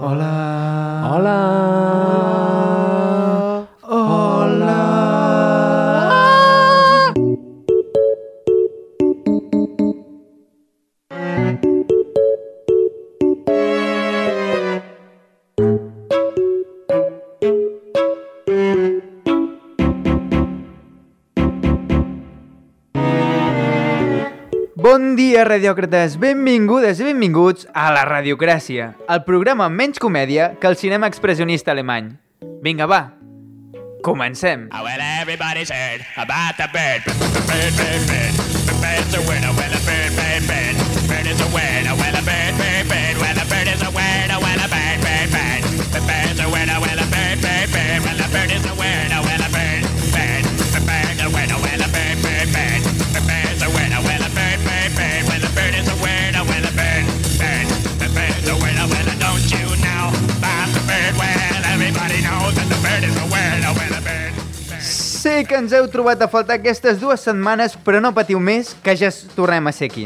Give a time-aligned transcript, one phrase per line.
[0.00, 1.08] Hola.
[1.08, 2.55] Hola.
[25.56, 26.18] Radiòcrates!
[26.20, 32.10] Benvingudes i benvinguts a la Radiocràcia, el programa menys comèdia que el cinema expressionista alemany.
[32.62, 33.14] Vinga, va,
[34.04, 34.68] comencem!
[34.68, 37.02] Well, heard about the bird.
[37.48, 37.72] Bird,
[39.14, 39.24] a.
[39.24, 40.12] Well, a bird,
[41.08, 41.48] bird, is a.
[41.48, 43.16] Well, a bird, bird,
[43.66, 43.88] is a.
[43.88, 44.92] Well, a bird,
[47.40, 47.62] bird,
[48.66, 48.74] a.
[48.76, 49.25] Well, a bird.
[65.26, 68.92] Sé que ens heu trobat a faltar aquestes dues setmanes, però no patiu més, que
[68.94, 70.04] ja tornem a ser aquí.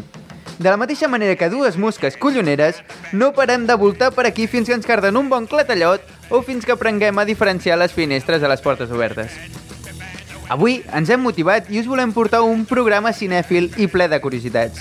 [0.57, 2.79] De la mateixa manera que dues mosques colloneres,
[3.13, 6.65] no parem de voltar per aquí fins que ens carden un bon clatellot o fins
[6.65, 9.37] que aprenguem a diferenciar les finestres de les portes obertes.
[10.49, 14.81] Avui ens hem motivat i us volem portar un programa cinèfil i ple de curiositats.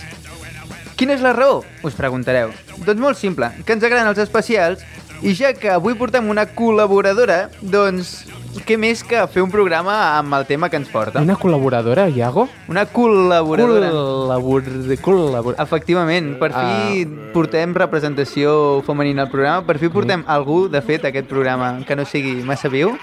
[0.95, 1.65] Quina és la raó?
[1.83, 2.55] Us preguntareu.
[2.87, 4.87] Doncs molt simple, que ens agraden els especials
[5.19, 8.21] i ja que avui portem una col·laboradora, doncs
[8.66, 11.22] què més que fer un programa amb el tema que ens porta.
[11.22, 12.47] Una col·laboradora, Iago?
[12.72, 13.92] Una col·laboradora.
[13.94, 14.69] Col·labor...
[15.05, 15.58] col·labor...
[15.61, 18.52] Efectivament, per fi portem representació
[18.88, 22.39] femenina al programa, per fi portem algú, de fet, a aquest programa que no sigui
[22.45, 22.95] massa viu.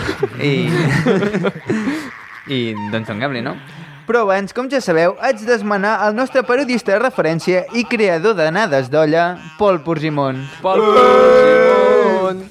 [0.50, 0.54] I,
[2.50, 2.60] I
[2.92, 3.56] doncs en canvi, no?
[4.10, 8.48] Però abans, com ja sabeu, haig d'esmenar el nostre periodista de referència i creador de
[8.50, 10.42] nades d'olla, Pol Porgimon.
[10.64, 12.42] Pol Simón!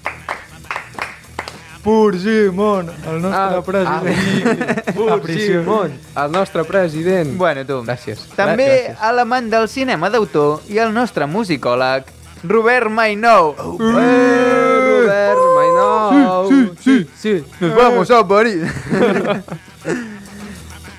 [1.84, 4.92] Purgimon, el nostre Ah, president.
[4.96, 5.62] Pol Apricio.
[5.62, 7.38] Simón, el nostre president.
[7.38, 7.82] Bueno, tu.
[7.84, 8.26] Gràcies.
[8.36, 8.98] També Gràcies.
[9.02, 12.04] a l'amant del cinema d'autor i el nostre musicòleg,
[12.44, 13.56] Robert Mainou.
[13.80, 16.50] Eh, Robert, mai nou.
[16.50, 17.44] Sí, sí, sí.
[17.60, 18.64] Nos vamos a París.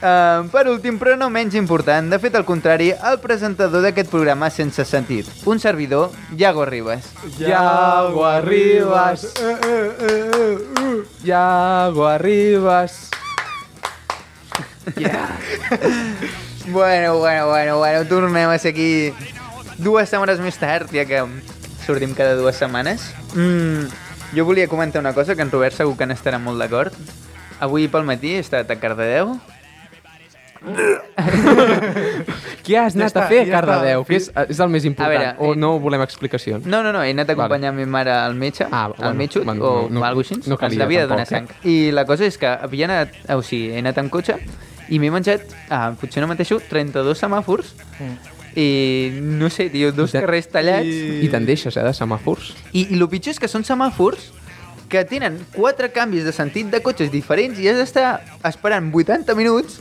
[0.00, 4.48] Uh, per últim, però no menys important, de fet al contrari, el presentador d'aquest programa
[4.48, 6.08] sense sentit, un servidor,
[6.40, 7.10] Iago Ribas.
[7.36, 9.26] Iago Arribas.
[9.36, 11.04] Eh, eh, eh, uh.
[11.22, 13.10] Iago Arribas.
[16.70, 19.12] Bueno, bueno, bueno, bueno, tornem a ser aquí
[19.78, 21.24] dues setmanes més tard, ja que
[21.82, 23.08] sortim cada dues setmanes.
[23.34, 23.88] Mm,
[24.36, 26.94] jo volia comentar una cosa que en Robert segur que n'estarà molt d'acord.
[27.60, 29.34] Avui pel matí he estat a Cardedeu
[32.64, 34.04] Què has anat està, a fer a ja Cardedeu?
[34.08, 35.14] Que és, és el més important.
[35.14, 36.66] veure, o eh, no volem explicacions?
[36.68, 37.84] No, no, no, he anat a acompanyar Vale.
[37.84, 37.90] vale.
[37.90, 40.50] ma mare al metge, Ah, al bueno, metge bueno, o no- alguna cosa així.
[40.50, 41.66] no calia Ens havia de donar tampoc, sang.
[41.70, 44.36] I la cosa és que havia anat, o sigui, he anat amb cotxe
[44.90, 47.72] i m'he menjat, ah, potser no menteixo, 32 semàfors
[48.56, 50.86] i no sé, tio, dos I carrers tallats.
[50.86, 52.52] I- I te'n deixes, eh, de semàfors?
[52.72, 54.30] I, I el pitjor és que són semàfors
[54.90, 59.78] que tenen quatre canvis de sentit de cotxes diferents i has d'estar esperant 80 minuts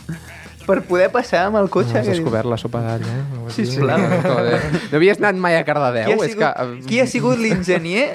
[0.69, 1.95] per poder passar amb el cotxe.
[1.95, 3.21] No, has que descobert la sopa d'all, eh?
[3.55, 4.03] Sisplau.
[4.29, 4.59] Joder.
[4.91, 6.13] No havies anat mai a Qui Cardedeu?
[6.13, 6.51] ha, És sigut, que...
[6.53, 8.05] eh, qui ha sigut l'enginyer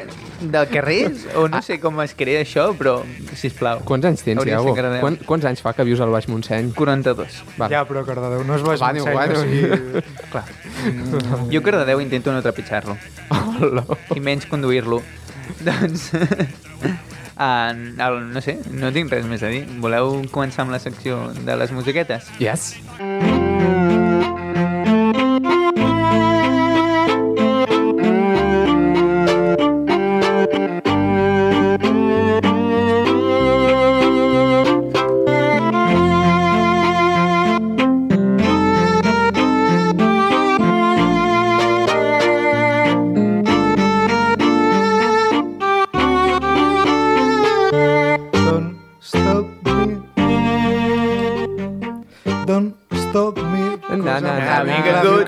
[0.55, 1.01] del carrer?
[1.41, 2.97] O no sé com es crea això, però,
[3.39, 3.83] sisplau.
[3.89, 4.75] Quants anys tens, Iago?
[4.77, 6.71] Quan, quants anys fa que vius al Baix Montseny?
[6.79, 7.41] 42.
[7.59, 7.75] Vale.
[7.75, 9.41] Ja, però Cardedeu no es va Bueno, Montseny, bueno.
[9.41, 10.05] o sigui...
[10.33, 10.47] Clar.
[11.51, 12.97] Jo a Cardedeu intento no trepitjar-lo.
[13.59, 13.85] Hola.
[14.15, 15.03] I menys conduir-lo.
[15.65, 16.13] doncs...
[17.35, 19.65] Uh, el, no sé, no tinc res més a dir.
[19.83, 22.31] Voleu començar amb la secció de les musiquetes?
[22.39, 22.75] Yes.
[22.99, 23.34] Don't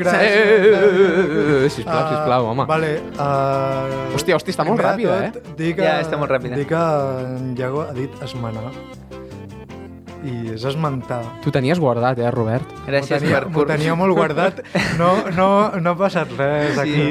[0.06, 2.66] Na, good na, eh, Sisplau, Ah, sisplau, home.
[2.70, 5.32] Vale, uh, Hòstia, hòstia, està molt ràpida, eh?
[5.34, 6.54] tot, Dir que, Ja, està molt ràpida.
[6.56, 6.84] Dir que
[7.36, 8.70] en Iago ha dit esmenar.
[10.26, 11.20] I és esmentar.
[11.44, 12.64] Tu tenies guardat, eh, Robert?
[12.88, 13.50] Gràcies tenia, per...
[13.52, 14.62] m'ho tenia molt guardat.
[14.98, 15.48] No, no,
[15.78, 17.04] no ha passat res aquí.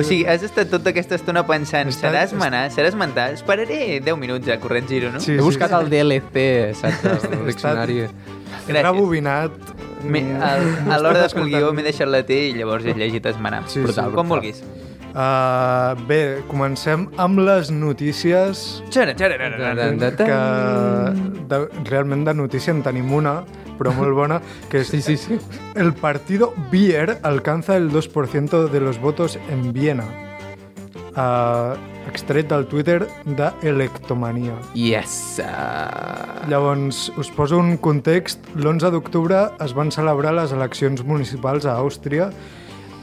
[0.00, 3.28] O sigui, has estat tota aquesta estona pensant, Està- serà esmenar, serà esmentar?
[3.36, 5.20] Esperaré 10 minuts a corregir-ho, no?
[5.22, 8.00] Sí, He buscat el DLC, saps, el diccionari.
[8.66, 9.52] He rebobinat.
[10.04, 13.26] Me, a, l'hora de fer el guió m'he deixat la T i llavors he llegit
[13.26, 13.64] esmenar.
[13.68, 14.16] Sí, Brutal, sí.
[14.16, 14.62] Com vulguis.
[15.10, 18.60] Uh, bé, comencem amb les notícies
[18.94, 20.10] Xara, xara, xara, xara.
[20.14, 21.58] que de,
[21.88, 23.40] realment de notícia en tenim una,
[23.80, 24.38] però molt bona,
[24.70, 25.38] que és Sí, sí, sí.
[25.74, 30.04] el partido Bier alcanza el 2% de los votos en Viena.
[31.16, 31.74] Uh,
[32.08, 34.54] extret del Twitter de Electomania.
[34.74, 35.40] Yes.
[35.42, 36.48] Uh...
[36.50, 38.40] Llavors, us poso un context.
[38.56, 42.30] L'11 d'octubre es van celebrar les eleccions municipals a Àustria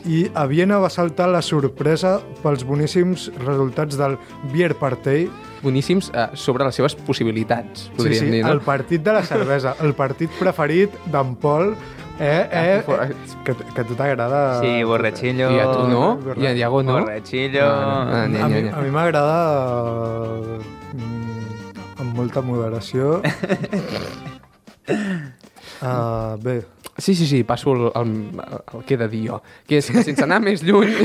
[0.07, 4.15] i a Viena va saltar la sorpresa pels boníssims resultats del
[4.53, 5.27] Bier Partei.
[5.63, 8.53] Boníssims uh, sobre les seves possibilitats, Sí, podríem sí, dir, no?
[8.55, 11.73] el partit de la cervesa, el partit preferit d'en Pol.
[12.19, 13.16] Eh, eh, Ah, eh,
[13.46, 14.60] que, que a tu t'agrada...
[14.62, 15.52] Sí, borrachillo.
[15.52, 16.19] I a tu no?
[16.36, 17.00] I a Diago no?
[17.00, 17.66] Borrachillo.
[17.66, 19.38] No, no, no, A mi, a mi m'agrada
[20.94, 23.22] mm, amb molta moderació.
[25.78, 26.64] Uh, bé,
[26.98, 28.42] Sí, sí, sí, passo el, el,
[28.74, 29.42] el que he de dir jo.
[29.69, 30.96] Que és que sense anar més lluny,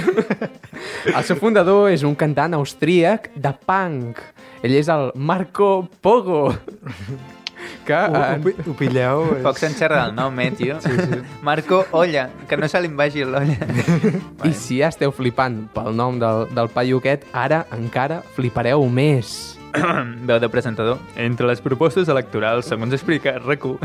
[1.16, 4.22] el seu fundador és un cantant austríac de punk.
[4.64, 6.46] Ell és el Marco Pogo.
[7.86, 9.24] Que, ho, ho, ho pilleu.
[9.36, 10.76] és- Poc s'encerra el nom, eh, tio.
[10.80, 11.18] Sí, sí.
[11.42, 13.56] Marco Olla, que no se li en vagi l'olla.
[14.48, 19.58] I si ja esteu flipant pel nom del, del paio aquest, ara encara flipareu més.
[20.28, 20.98] Veu de presentador.
[21.16, 23.78] Entre les propostes electorals, segons explica RAC1,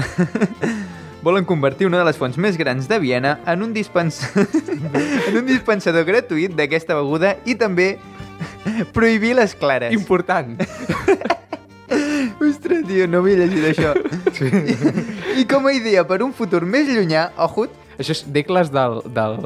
[1.28, 4.22] volen convertir una de les fonts més grans de Viena en un, dispens...
[4.38, 7.96] en un dispensador gratuït d'aquesta beguda i també
[8.94, 9.92] prohibir les clares.
[9.96, 10.54] Important.
[12.44, 13.94] Ostres, tio, no havia llegit això.
[14.38, 14.48] Sí.
[14.48, 19.00] I, I com a idea per un futur més llunyà, ojut, Això és decles del,
[19.14, 19.40] del,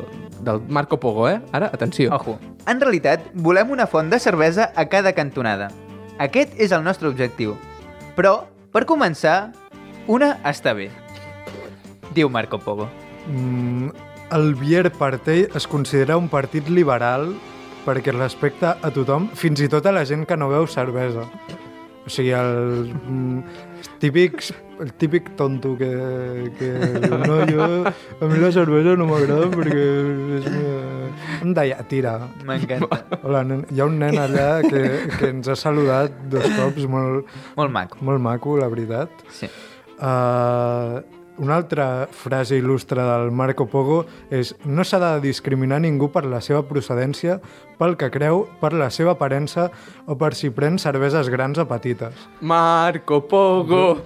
[0.44, 1.40] del Marco Pogo, eh?
[1.56, 2.12] Ara, atenció.
[2.14, 2.38] ojo,
[2.68, 5.70] en realitat volem una font de cervesa a cada cantonada.
[6.20, 7.56] Aquest és el nostre objectiu.
[8.18, 9.54] Però, per començar,
[10.08, 10.90] una està bé.
[12.14, 12.90] Diu Marco Pogo.
[13.28, 13.96] Mm,
[14.36, 17.32] el Bier Partei es considera un partit liberal
[17.86, 21.24] perquè respecta a tothom, fins i tot a la gent que no veu cervesa.
[22.02, 23.44] O sigui, el mm,
[24.02, 24.52] típics,
[24.82, 25.90] el típic tonto que,
[26.58, 26.70] que
[27.04, 29.84] diu, no, jo, a mi la cervesa no m'agrada perquè
[30.40, 30.48] és...
[30.50, 30.90] una-
[31.42, 32.16] Em deia, tira.
[32.46, 33.00] M'encanta.
[33.26, 33.64] Hola, nen.
[33.74, 34.82] Hi ha un nen allà que,
[35.20, 37.98] que ens ha saludat dos cops, molt, Molt maco.
[38.06, 39.10] molt maco, la veritat.
[39.34, 39.50] Sí.
[40.02, 41.02] Uh,
[41.42, 46.38] una altra frase il·lustre del Marco Pogo és no s'ha de discriminar ningú per la
[46.46, 47.40] seva procedència,
[47.82, 49.72] pel que creu, per la seva aparença
[50.06, 52.14] o per si pren cerveses grans o petites.
[52.46, 53.98] Marco Pogo.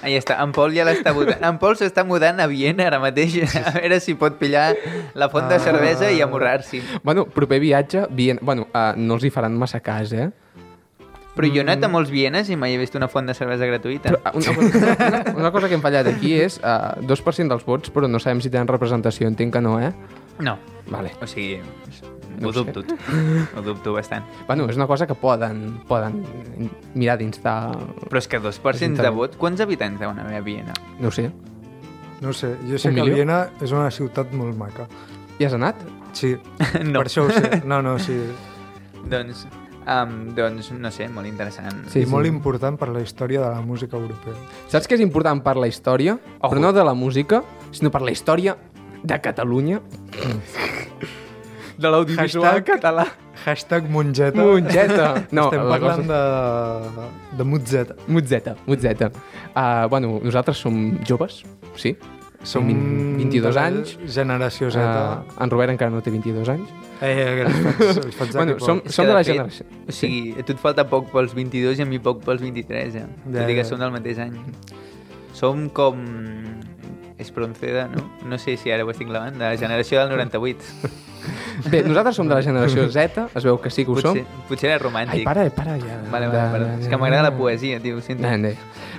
[0.00, 1.44] Ahí està, en Pol ja l'està votant.
[1.44, 4.72] En Pol s'està mudant a Viena ara mateix, a veure si pot pillar
[5.12, 6.80] la font de cervesa i amorrar-s'hi.
[7.04, 8.40] Bueno, proper viatge, Viena...
[8.40, 10.30] Bueno, uh, no els hi faran massa cas, eh?
[11.38, 13.66] Però jo he anat a molts Vienes i mai he vist una font de cervesa
[13.70, 14.10] gratuïta.
[14.16, 17.94] Però, una, cosa, una, una cosa que hem fallat aquí és uh, 2% dels vots,
[17.94, 19.30] però no sabem si tenen representació.
[19.30, 19.92] Entenc que no, eh?
[20.42, 20.58] No.
[20.90, 21.12] Vale.
[21.22, 21.60] O sigui,
[22.38, 22.82] No ho ho dubto.
[23.56, 24.24] Ho dubto bastant.
[24.46, 26.20] Bueno, és una cosa que poden, poden
[26.94, 27.74] mirar d'instar...
[28.04, 30.74] Però és que 2% de vot, quants habitants deuen haver a Viena?
[31.00, 31.28] No ho sé.
[32.20, 33.16] No ho sé, jo sé Un que milió?
[33.18, 34.86] Viena és una ciutat molt maca.
[35.38, 35.82] Hi has anat?
[36.14, 36.36] Sí,
[36.92, 37.00] No.
[37.00, 37.60] per això ho sé.
[37.66, 38.16] No, no, sí.
[39.10, 39.46] Doncs,
[39.88, 41.84] um, doncs, no sé, molt interessant.
[41.92, 44.36] Sí, I molt important per la història de la música europea.
[44.68, 46.18] Saps què és important per la història?
[46.38, 46.52] Ojo.
[46.52, 47.42] Però no de la música,
[47.72, 48.56] sinó per la història
[49.02, 49.80] de Catalunya.
[51.78, 53.06] de l'audiovisual català.
[53.44, 54.42] Hashtag Mongeta.
[54.42, 55.08] Mongeta.
[55.36, 56.22] No, Estem la parlant cosa...
[57.30, 57.94] de, de Mutzeta.
[58.08, 59.10] Mutzeta, Mutzeta.
[59.54, 61.44] Uh, bueno, nosaltres som joves,
[61.76, 61.94] sí.
[62.46, 63.96] Som Vint- 22 de anys.
[64.14, 64.78] Generació Z.
[64.78, 66.68] Uh, en Robert encara no té 22 anys.
[67.02, 69.66] Eh, eh, faig, faig Bueno, som, som que, de la fet, generació.
[69.88, 72.94] O sigui, a tu et falta poc pels 22 i a mi poc pels 23,
[72.94, 73.06] eh?
[73.26, 74.38] Ja, Tot i que som del mateix any.
[75.34, 75.98] Som com...
[77.18, 78.04] Espronceda, no?
[78.24, 80.90] No sé si ara ho estic clavant, de la generació del 98.
[81.68, 84.44] Bé, nosaltres som de la generació Z, es veu que sí que ho Potser, som.
[84.48, 85.24] potser era Ai, romàntic.
[85.26, 85.98] para, para ja.
[86.12, 86.68] Vale, vale, vale.
[86.78, 87.98] És que m'agrada la poesia, tio.
[87.98, 88.22] ho Sento.
[88.22, 88.52] No, no.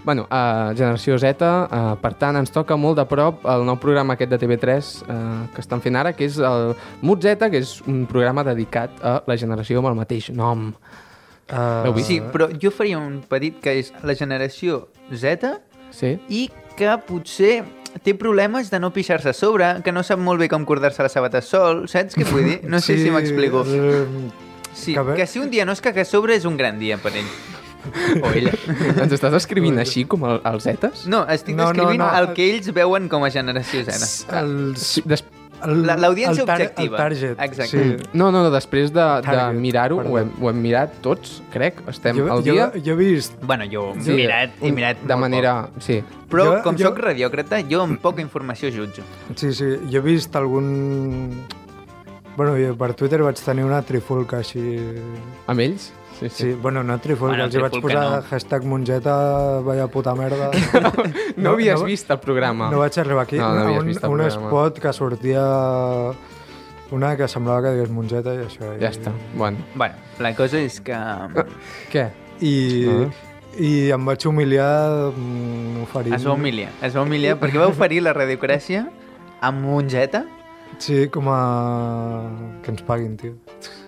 [0.04, 4.16] Bueno, uh, Generació Z, uh, per tant, ens toca molt de prop el nou programa
[4.20, 7.78] aquest de TV3 uh, que estan fent ara, que és el Mut Z, que és
[7.88, 10.74] un programa dedicat a la generació amb el mateix nom.
[11.50, 11.96] Uh?
[12.06, 15.56] Sí, però jo faria un petit que és la generació Z
[15.90, 16.20] Sí?
[16.30, 16.44] i
[16.78, 17.64] que potser
[18.04, 21.12] té problemes de no pixar-se a sobre, que no sap molt bé com cordar-se les
[21.12, 22.60] sabates sol, saps què vull dir?
[22.70, 23.64] No sé si m'explico.
[23.68, 24.06] eh,
[24.74, 26.98] Sí, que que si un dia no es caga a sobre és un gran dia
[27.02, 27.26] per ell.
[28.22, 28.52] O ella.
[29.02, 31.06] Ens estàs escrivint així com el, els Zetes?
[31.08, 32.10] No, estic No, no, descrivint no.
[32.20, 34.36] el que ells veuen com a generació Z.
[34.40, 35.24] Els, Sí, des...
[35.66, 36.98] l'audiència el tar- objectiva.
[36.98, 37.40] El target.
[37.46, 37.68] Exacte.
[38.00, 38.10] Sí.
[38.14, 42.18] No, no, no, després de, de mirar-ho, ho, hem, ho hem mirat tots, crec, estem
[42.18, 42.72] Jo, al jo, dia.
[42.86, 43.36] jo he vist...
[43.42, 45.56] Bueno, jo he Sí, mirat, he mirat De molt manera...
[45.74, 45.82] poc.
[45.84, 46.00] Sí.
[46.30, 49.04] Però Jo- com jo- sóc radiòcrata, jo amb poca informació jutjo.
[49.36, 51.46] Sí, sí, jo he vist algun...
[52.38, 54.62] Bueno, jo per Twitter vaig tenir una trifulca així...
[55.52, 55.90] Amb ells?
[56.20, 56.44] Sí, sí.
[56.44, 58.22] Sí, bueno, no trifulca, Bueno, els hi vaig posar no.
[58.30, 59.14] hashtag mongeta,
[59.64, 60.50] vaya puta merda.
[61.38, 62.70] No, havies no- vist el programa.
[62.72, 63.38] No vaig arribar aquí.
[63.40, 64.48] No, no havies un, vist el un programa.
[64.50, 65.46] spot que sortia...
[66.92, 68.72] Una que semblava que digués mongeta i això.
[68.82, 69.12] Ja està.
[69.38, 69.60] Bueno.
[69.78, 70.98] Bueno, la cosa és que...
[71.94, 72.08] Què?
[72.42, 72.54] I,
[72.90, 73.10] Ah.
[73.62, 76.16] i em vaig humiliar mm, oferint...
[76.18, 78.88] Es va humiliar, es va humiliar perquè va oferir la radiocràcia
[79.42, 80.24] amb mongeta.
[80.80, 81.40] Sí, com a...
[82.64, 83.36] que ens paguin, tio.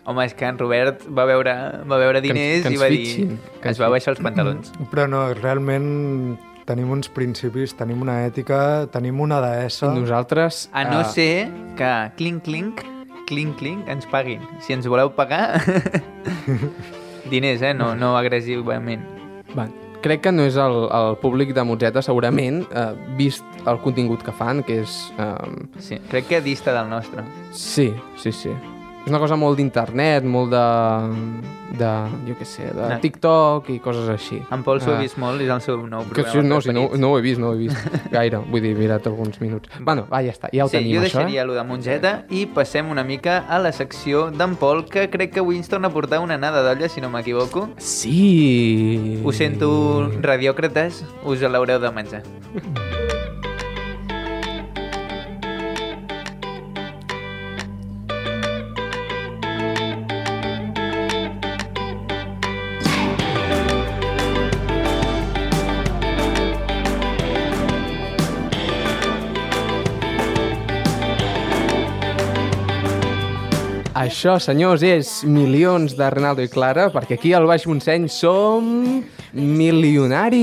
[0.05, 1.53] Home, és que en Robert va veure,
[1.85, 3.51] va veure Que ens- diners que i ens va fitxin, dir...
[3.61, 4.71] que ens Es va baixar els pantalons.
[4.93, 9.91] Però no, realment tenim uns principis, tenim una ètica, tenim una deessa.
[9.93, 10.69] Nosaltres...
[10.73, 12.81] A no eh, ser que clink, clink,
[13.27, 14.41] clink, clink, ens paguin.
[14.65, 15.61] Si ens voleu pagar...
[17.29, 17.73] diners, eh?
[17.73, 19.03] No, no agressivament.
[19.57, 19.67] Va,
[20.01, 22.87] crec que no és el, el públic de Motzeta, segurament, eh,
[23.19, 24.97] vist el contingut que fan, que és...
[25.21, 27.23] Eh, Sí, crec que dista del nostre.
[27.53, 28.51] sí, sí, sí.
[29.03, 30.59] És una cosa molt d'internet, molt de,
[31.79, 31.87] de,
[32.27, 32.99] jo què sé, de Ah.
[33.01, 34.37] TikTok i coses així.
[34.53, 35.01] En Pol s'ho ha Ah.
[35.01, 37.21] vist molt, és el seu nou Que programa sí, no, si no, no ho he
[37.21, 37.77] vist, no ho he vist
[38.11, 38.37] gaire.
[38.37, 39.69] Vull dir, he mirat alguns minuts.
[39.79, 41.17] Bueno, va, ja està, ja ho sí, tenim, jo això.
[41.17, 45.33] deixaria allò de mongeta i passem una mica a la secció d'en Pol, que crec
[45.33, 47.69] que avui ens torna a portar una nada d'olla, si no m'equivoco.
[47.77, 49.19] Sí!
[49.25, 52.21] Ho sento, radiòcrates, us l'haureu de menjar.
[74.11, 78.65] Això, senyors, és milions de Ronaldo i Clara, perquè aquí al Baix Montseny som
[79.31, 80.35] milionaris.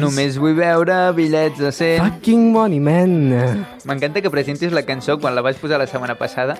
[0.00, 2.00] Només vull veure bitllets de 100.
[2.06, 3.36] Fucking money, man.
[3.84, 6.56] M'encanta que presentis la cançó quan la vaig posar la setmana passada.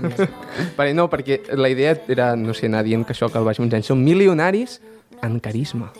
[0.78, 3.60] Perquè, no, perquè la idea era, no sé, anar dient que això que al Baix
[3.60, 4.80] Montseny som milionaris
[5.20, 5.92] en carisma.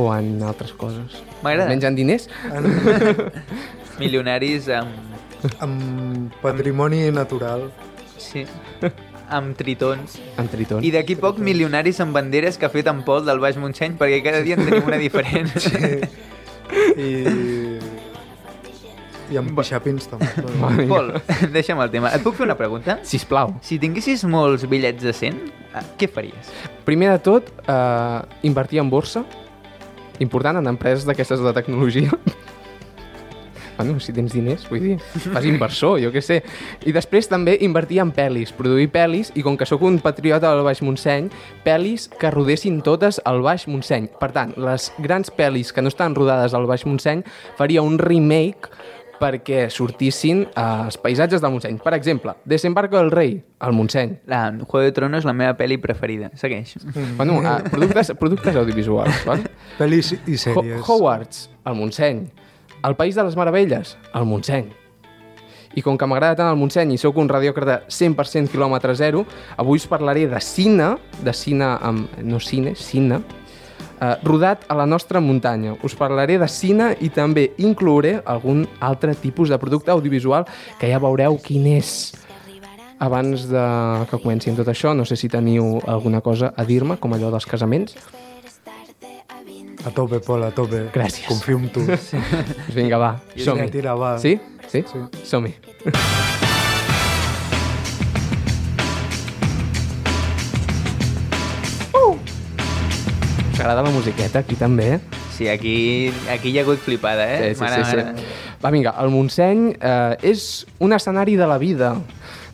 [0.00, 1.20] O en altres coses.
[1.44, 1.68] M'agrada.
[1.68, 2.24] Menys en diners.
[4.00, 4.88] Milionaris amb...
[5.60, 7.68] Amb patrimoni natural.
[8.20, 8.44] Sí,
[9.36, 10.18] amb tritons.
[10.38, 10.84] En tritons.
[10.84, 14.20] I d'aquí poc milionaris amb banderes que ha fet en Pol del Baix Montseny, perquè
[14.26, 15.50] cada dia en tenim una diferent.
[17.00, 17.10] I...
[19.30, 20.26] I amb pixapins també.
[20.42, 20.86] Vinga.
[20.90, 21.12] Pol,
[21.54, 22.10] deixa'm el tema.
[22.16, 22.98] Et puc fer una pregunta?
[23.06, 23.54] Sisplau.
[23.62, 25.38] Si tinguessis molts bitllets de 100,
[25.70, 26.50] eh, què faries?
[26.86, 28.18] Primer de tot, eh,
[28.50, 29.22] invertir en borsa.
[30.20, 32.18] Important en empreses d'aquestes de tecnologia.
[33.80, 36.40] Bueno, si tens diners, vull dir, fas inversor, jo què sé.
[36.86, 40.64] I després també invertir en pel·lis, produir pel·lis, i com que sóc un patriota del
[40.66, 41.30] Baix Montseny,
[41.64, 44.10] pel·lis que rodessin totes al Baix Montseny.
[44.20, 47.24] Per tant, les grans pel·lis que no estan rodades al Baix Montseny
[47.58, 48.70] faria un remake
[49.20, 51.78] perquè sortissin eh, els paisatges del Montseny.
[51.84, 54.16] Per exemple, Desembarco del Rei, al Montseny.
[54.30, 56.30] La Juego de Tronos és la meva pel·li preferida.
[56.40, 56.78] Segueix.
[57.18, 59.44] Bueno, uh, productes, productes audiovisuals, val?
[59.78, 60.84] Pel·lis i Ho sèries.
[60.86, 62.24] Hogwarts, al Montseny.
[62.82, 64.70] El País de les Meravelles, al Montseny.
[65.76, 69.26] I com que m'agrada tant el Montseny i sóc un radiòcrata 100% quilòmetre zero,
[69.60, 72.08] avui us parlaré de cine, de cine amb...
[72.24, 73.20] no cine, cine,
[74.00, 75.76] eh, rodat a la nostra muntanya.
[75.84, 80.48] Us parlaré de cine i també inclouré algun altre tipus de producte audiovisual
[80.80, 82.14] que ja veureu quin és.
[83.00, 83.66] Abans de
[84.10, 87.30] que comenci amb tot això, no sé si teniu alguna cosa a dir-me, com allò
[87.32, 87.94] dels casaments.
[89.84, 90.82] A tope, Pol, a tope.
[90.92, 91.26] Gràcies.
[91.26, 91.84] Confio en tu.
[91.96, 92.18] Sí.
[92.76, 93.70] Vinga, va, som-hi.
[93.72, 94.16] Tira, va.
[94.20, 94.36] Sí?
[94.68, 94.84] Sí?
[94.92, 95.04] Sí.
[95.24, 95.54] Som-hi.
[101.92, 102.16] Uh!
[103.52, 104.94] Us agrada la musiqueta aquí també?
[104.94, 105.00] eh?
[105.36, 107.54] Sí, aquí, aquí hi ha hagut flipada, eh?
[107.54, 108.24] Sí, sí, sí, sí.
[108.60, 111.94] Va, vinga, el Montseny eh, és un escenari de la vida,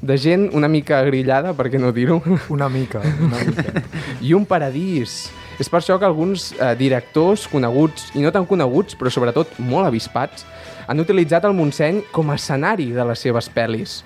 [0.06, 2.20] de gent una mica grillada, per què no dir-ho,
[2.54, 3.82] Una mica, una mica.
[4.22, 5.26] i un paradís.
[5.58, 9.88] És per això que alguns eh, directors coneguts, i no tan coneguts, però sobretot molt
[9.88, 10.44] avispats,
[10.86, 14.02] han utilitzat el Montseny com a escenari de les seves pel·lis.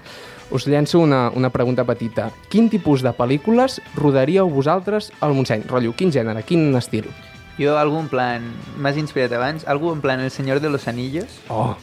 [0.50, 2.30] Us llenço una, una pregunta petita.
[2.50, 5.66] Quin tipus de pel·lícules rodaríeu vosaltres al Montseny?
[5.70, 7.10] Rotllo, quin gènere, quin estil?
[7.58, 8.46] Jo, algun plan...
[8.80, 9.66] M'has inspirat abans?
[9.68, 11.42] Algú en plan El Senyor de los Anillos?
[11.48, 11.76] Oh,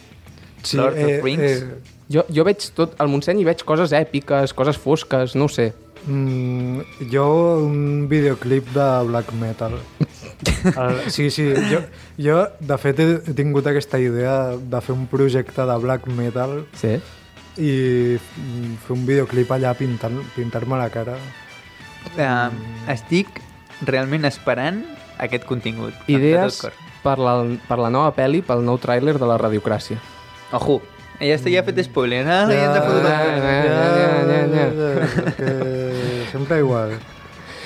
[0.74, 1.64] Lord of Rings?
[2.10, 5.74] Jo, jo veig tot al Montseny i veig coses èpiques, coses fosques, no ho sé.
[6.08, 7.26] Mm, jo
[7.66, 9.76] un videoclip de black metal.
[10.78, 11.82] El, sí, sí, jo,
[12.22, 16.96] jo de fet he, tingut aquesta idea de fer un projecte de black metal Sí?
[17.58, 17.72] i
[18.22, 21.16] fer un videoclip allà pintant- pintar-me la cara.
[22.14, 22.54] Uh,
[22.94, 23.42] estic
[23.90, 24.84] realment esperant
[25.18, 25.96] aquest contingut.
[26.08, 26.62] Idees
[27.04, 27.34] per la,
[27.68, 29.98] per la nova pel·li, pel nou tràiler de la radiocràcia.
[30.54, 30.80] Ojo,
[31.20, 32.24] ja està ja fet spoiler.
[32.28, 35.54] Ah, ja, Ja, ja, ja, ja, que
[36.32, 36.98] sempre igual.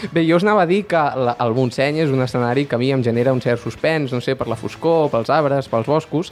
[0.10, 2.79] Bé, jo us anava a dir que la, el Montseny és un escenari que a
[2.81, 6.31] mi em genera un cert suspens, no sé, per la foscor, pels arbres, pels boscos,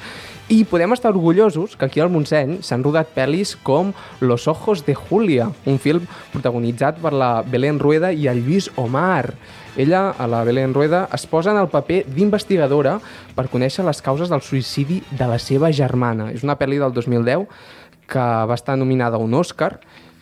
[0.50, 3.94] i podem estar orgullosos que aquí al Montseny s'han rodat pel·lis com
[4.26, 9.36] Los ojos de Julia, un film protagonitzat per la Belén Rueda i el Lluís Omar.
[9.78, 12.98] Ella, a la Belén Rueda, es posa en el paper d'investigadora
[13.36, 16.32] per conèixer les causes del suïcidi de la seva germana.
[16.34, 17.48] És una pel·li del 2010
[18.10, 19.78] que va estar nominada a un Òscar,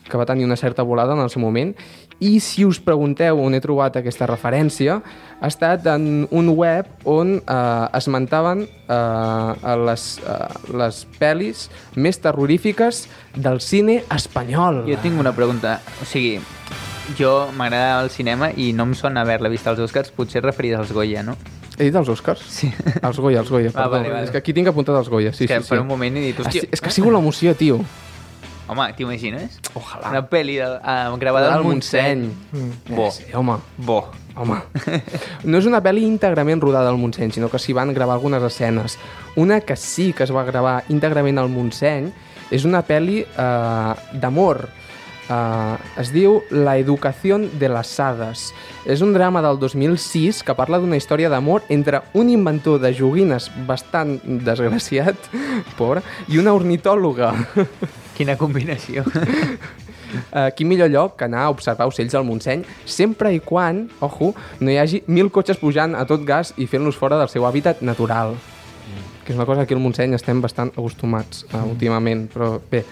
[0.08, 1.74] que va tenir una certa volada en el seu moment,
[2.20, 4.98] i si us pregunteu on he trobat aquesta referència,
[5.38, 10.38] ha estat en un web on eh, esmentaven eh, les, eh,
[10.82, 14.86] les pel·lis més terrorífiques del cine espanyol.
[14.90, 15.78] Jo tinc una pregunta.
[16.02, 16.40] O sigui,
[17.18, 20.92] jo m'agrada el cinema i no em sona haver-la vist als Oscars, potser referida als
[20.92, 21.38] Goya, no?
[21.78, 22.42] He dit els Oscars?
[22.42, 22.72] Sí.
[23.04, 23.90] Els Goya, els Goya, Ah, perdó.
[23.92, 24.24] vale, vale.
[24.26, 25.82] És que aquí tinc apuntat els Goya, sí, és que sí, per sí.
[25.82, 27.80] un moment he dit, Esti- hòstia, és que ha sigut l'emoció, tio.
[28.68, 29.60] home, t'imagines?
[29.76, 30.10] Ojalà.
[30.10, 32.26] Una pel·li de, uh, gravada al Montseny.
[32.52, 32.96] Mm.
[32.96, 33.10] Bo.
[33.12, 34.10] Sí, home, Bo.
[34.36, 34.58] home.
[35.46, 38.98] No és una pel·li íntegrament rodada al Montseny, sinó que s'hi van gravar algunes escenes.
[39.38, 42.12] Una que sí que es va gravar íntegrament al Montseny
[42.52, 44.68] és una pel·li eh, d'amor.
[45.30, 48.52] Eh, es diu La educació de les hades.
[48.88, 53.50] És un drama del 2006 que parla d'una història d'amor entre un inventor de joguines
[53.68, 55.30] bastant desgraciat,
[55.80, 57.34] pobre, i una ornitòloga.
[58.18, 59.04] Quina combinació.
[60.08, 64.32] Uh, quin millor lloc que anar a observar ocells al Montseny, sempre i quan, ojo,
[64.64, 67.84] no hi hagi mil cotxes pujant a tot gas i fent-los fora del seu hàbitat
[67.84, 68.38] natural.
[69.26, 72.86] Que és una cosa que aquí al Montseny estem bastant acostumats uh, últimament, però bé,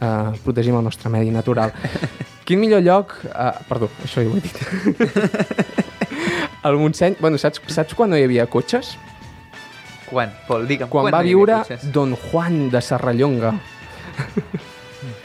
[0.00, 1.72] uh, protegim el nostre medi natural.
[2.48, 3.14] Quin millor lloc...
[3.30, 4.58] Uh, perdó, això ja ho he dit.
[6.66, 7.16] al Montseny...
[7.20, 8.96] Bueno, saps, saps quan no hi havia cotxes?
[10.10, 10.32] Quan?
[10.48, 10.90] Pol, digue'm.
[10.90, 11.86] quan quan va no viure cotxes?
[11.94, 13.54] Don Juan de Serrallonga,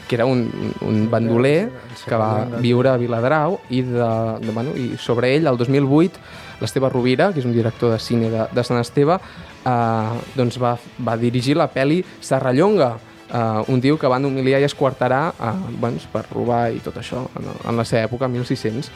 [0.06, 0.46] que era un,
[0.86, 1.70] un bandoler
[2.06, 4.10] que va viure a Viladrau i, de,
[4.44, 6.22] de, bueno, i sobre ell, el 2008,
[6.62, 9.18] l'Esteve Rovira, que és un director de cine de, de Sant Esteve,
[9.66, 12.94] eh, doncs va, va dirigir la pel·li Serrallonga,
[13.32, 17.26] eh, un tio que van humiliar i esquartarà eh, doncs, per robar i tot això
[17.38, 18.90] en, en la seva època, 1600.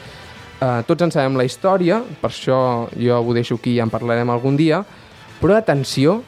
[0.61, 2.59] Eh, tots en sabem la història, per això
[2.93, 4.83] jo ho deixo aquí i en parlarem algun dia,
[5.41, 6.21] però atenció,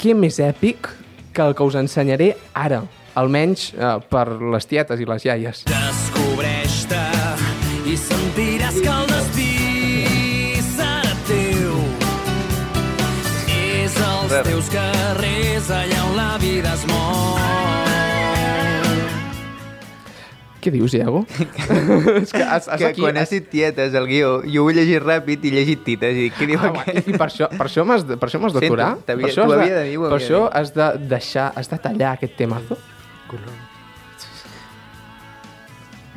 [0.00, 0.88] què més èpic
[1.34, 2.82] que el que us ensenyaré ara,
[3.18, 5.64] almenys eh, per les tietes i les iaies.
[5.68, 7.04] Descobreix-te
[7.88, 9.37] i sentiràs que el destí
[14.28, 14.48] als Res.
[14.52, 17.36] teus carrers allà on la vida es mou.
[20.58, 21.22] Què dius, Iago?
[22.18, 23.00] és que has, has que aquí...
[23.00, 26.18] quan has dit tietes al guió, jo ho he llegit ràpid i he llegit tites
[26.18, 27.08] i dic, què diu Ah, aquest?
[27.08, 28.90] I per això, per això m'has d'aturar?
[29.06, 32.36] Per això has havia de dir, Per això has de deixar, has de tallar aquest
[32.36, 32.76] temazo?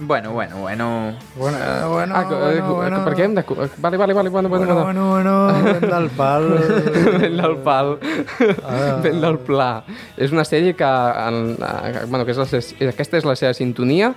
[0.03, 1.13] Bueno, bueno, bueno...
[1.35, 1.57] Bueno,
[2.01, 2.99] bueno, ah, que- bueno, que- bueno.
[3.05, 3.43] Per què hem de...
[3.77, 5.09] Vale, vale, vale, bueno, bueno, Bueno, bueno.
[5.11, 6.47] bueno, bueno, vent del pal.
[7.21, 7.97] Vent del pal,
[8.65, 8.99] Ah.
[9.03, 9.83] vent del pla.
[10.17, 14.13] És una sèrie que, en, eh, bueno, que és la, aquesta és la seva sintonia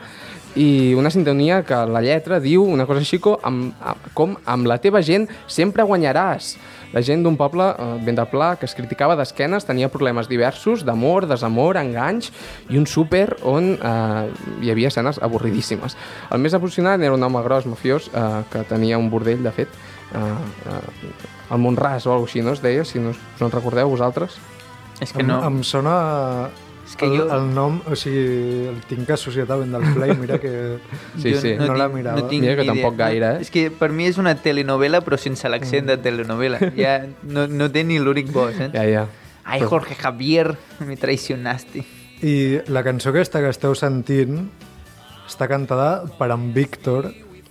[0.57, 3.75] i una sintonia que la lletra diu una cosa així com, amb,
[4.14, 6.55] com amb la teva gent sempre guanyaràs.
[6.95, 10.85] La gent d'un poble, eh, vent del pla, que es criticava d'esquenes, tenia problemes diversos,
[10.87, 12.31] d'amor, desamor, enganys,
[12.71, 14.29] i un súper on eh,
[14.62, 15.99] hi havia escenes avorridíssimes.
[16.31, 19.75] El més emocionant era un home gros, mafiós, eh, que tenia un bordell, de fet,
[20.14, 20.23] eh,
[20.71, 23.90] eh, al Montràs o alguna així, no es deia, si no, us no en recordeu
[23.90, 24.38] vosaltres?
[25.01, 25.43] És que Em, no...
[25.43, 25.97] em sona
[26.94, 30.07] És que el, jo- el nom, o sigui, el tinc associat a Vent del Pla
[30.12, 30.52] i mira que...
[31.22, 31.57] Sí, sí.
[31.59, 32.22] No la tinc- mirava.
[32.30, 32.72] tinc Mira que idea.
[32.72, 33.40] tampoc gaire, eh?
[33.42, 36.61] És que per mi és una telenovela però sense l'accent de telenovela.
[36.78, 38.72] Ja no, no té ni l'únic bo, saps?
[38.76, 39.09] Ja, ja.
[39.44, 40.54] Ai, Jorge Javier,
[40.87, 41.83] me traicionaste.
[42.24, 44.44] I la cançó aquesta que esteu sentint
[45.26, 47.11] està cantada per en Víctor,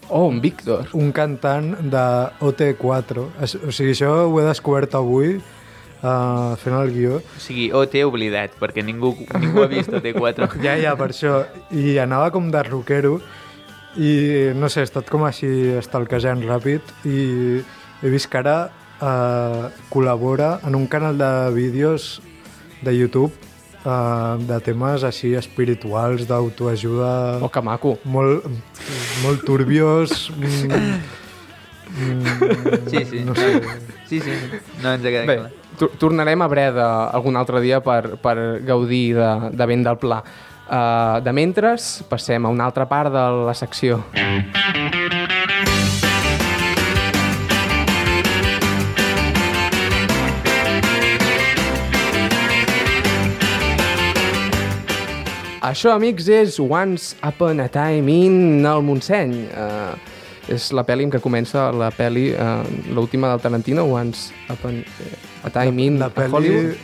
[0.09, 0.87] Oh, en Víctor.
[0.93, 2.05] un cantant de
[2.43, 3.27] OT4.
[3.41, 5.37] Es- O sigui, això ho he descobert avui
[6.03, 7.21] uh, fent el guió.
[7.23, 10.51] O sigui, o t'he oblidat, perquè ningú, ningú ha vist T4.
[10.65, 11.41] Ja, ja, per això.
[11.71, 13.17] I anava com de rockero
[13.97, 17.17] i, no sé, he estat com així estalquejant ràpid i
[18.03, 18.57] he vist que ara
[18.99, 22.21] uh, col·labora en un canal de vídeos
[22.83, 23.31] de YouTube
[23.85, 27.39] uh, de temes així espirituals, d'autoajuda...
[27.43, 27.97] Oh, que maco.
[28.03, 28.47] molt,
[29.23, 30.29] molt turbios.
[31.93, 33.19] Mm, mm, Sí, sí.
[33.19, 33.61] No sé.
[34.09, 34.31] Sí, sí,
[34.81, 35.51] no ens ha quedat Bé, clar.
[35.79, 40.23] To- tornarem a Breda algun altre dia per, per gaudir de, de vent del pla.
[40.63, 43.99] Uh, de mentres, passem a una altra part de la secció.
[55.63, 59.35] Això, amics, és Once Upon a Time in el Montseny.
[59.55, 59.93] Uh,
[60.51, 64.81] és la pel·li amb què comença la pel·li, uh, l'última del Tarantino, Once Upon
[65.43, 66.75] a Time in La a pel·li Hollywood.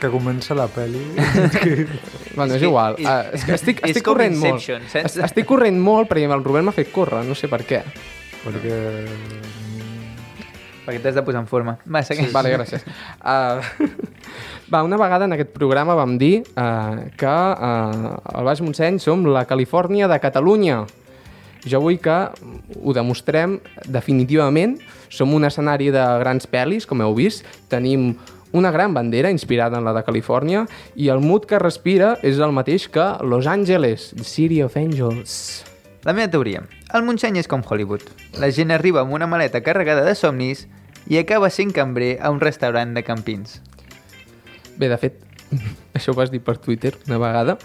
[0.00, 1.00] que comença la pel·li...
[2.38, 2.94] Bueno, és que igual.
[2.98, 4.62] és- Uh, és que estic, és estic corrent molt.
[4.62, 4.94] Saps?
[5.04, 7.82] Es- Estic corrent molt perquè el Rubén m'ha fet córrer, no sé per què.
[8.44, 8.76] perquè...
[10.86, 11.74] Perquè t'has de posar en forma.
[11.84, 12.30] Va, segueix.
[12.32, 12.84] Vale, gràcies.
[13.20, 13.60] Uh,
[14.72, 19.26] va, una vegada en aquest programa vam dir uh, que uh, al Baix Montseny som
[19.28, 20.78] la Califòrnia de Catalunya.
[21.68, 22.16] Jo vull que
[22.80, 24.78] ho demostrem definitivament.
[25.08, 27.44] Som un escenari de grans pel·lis, com heu vist.
[27.68, 28.14] Tenim
[28.52, 30.66] una gran bandera inspirada en la de Califòrnia
[30.96, 35.64] i el mood que respira és el mateix que Los Angeles, the City of Angels.
[36.04, 36.62] La meva teoria.
[36.94, 38.06] El Montseny és com Hollywood.
[38.40, 40.66] La gent arriba amb una maleta carregada de somnis
[41.08, 43.58] i acaba sent cambrer a un restaurant de campins.
[44.78, 45.18] Bé, de fet,
[45.98, 47.58] això ho vas dir per Twitter una vegada.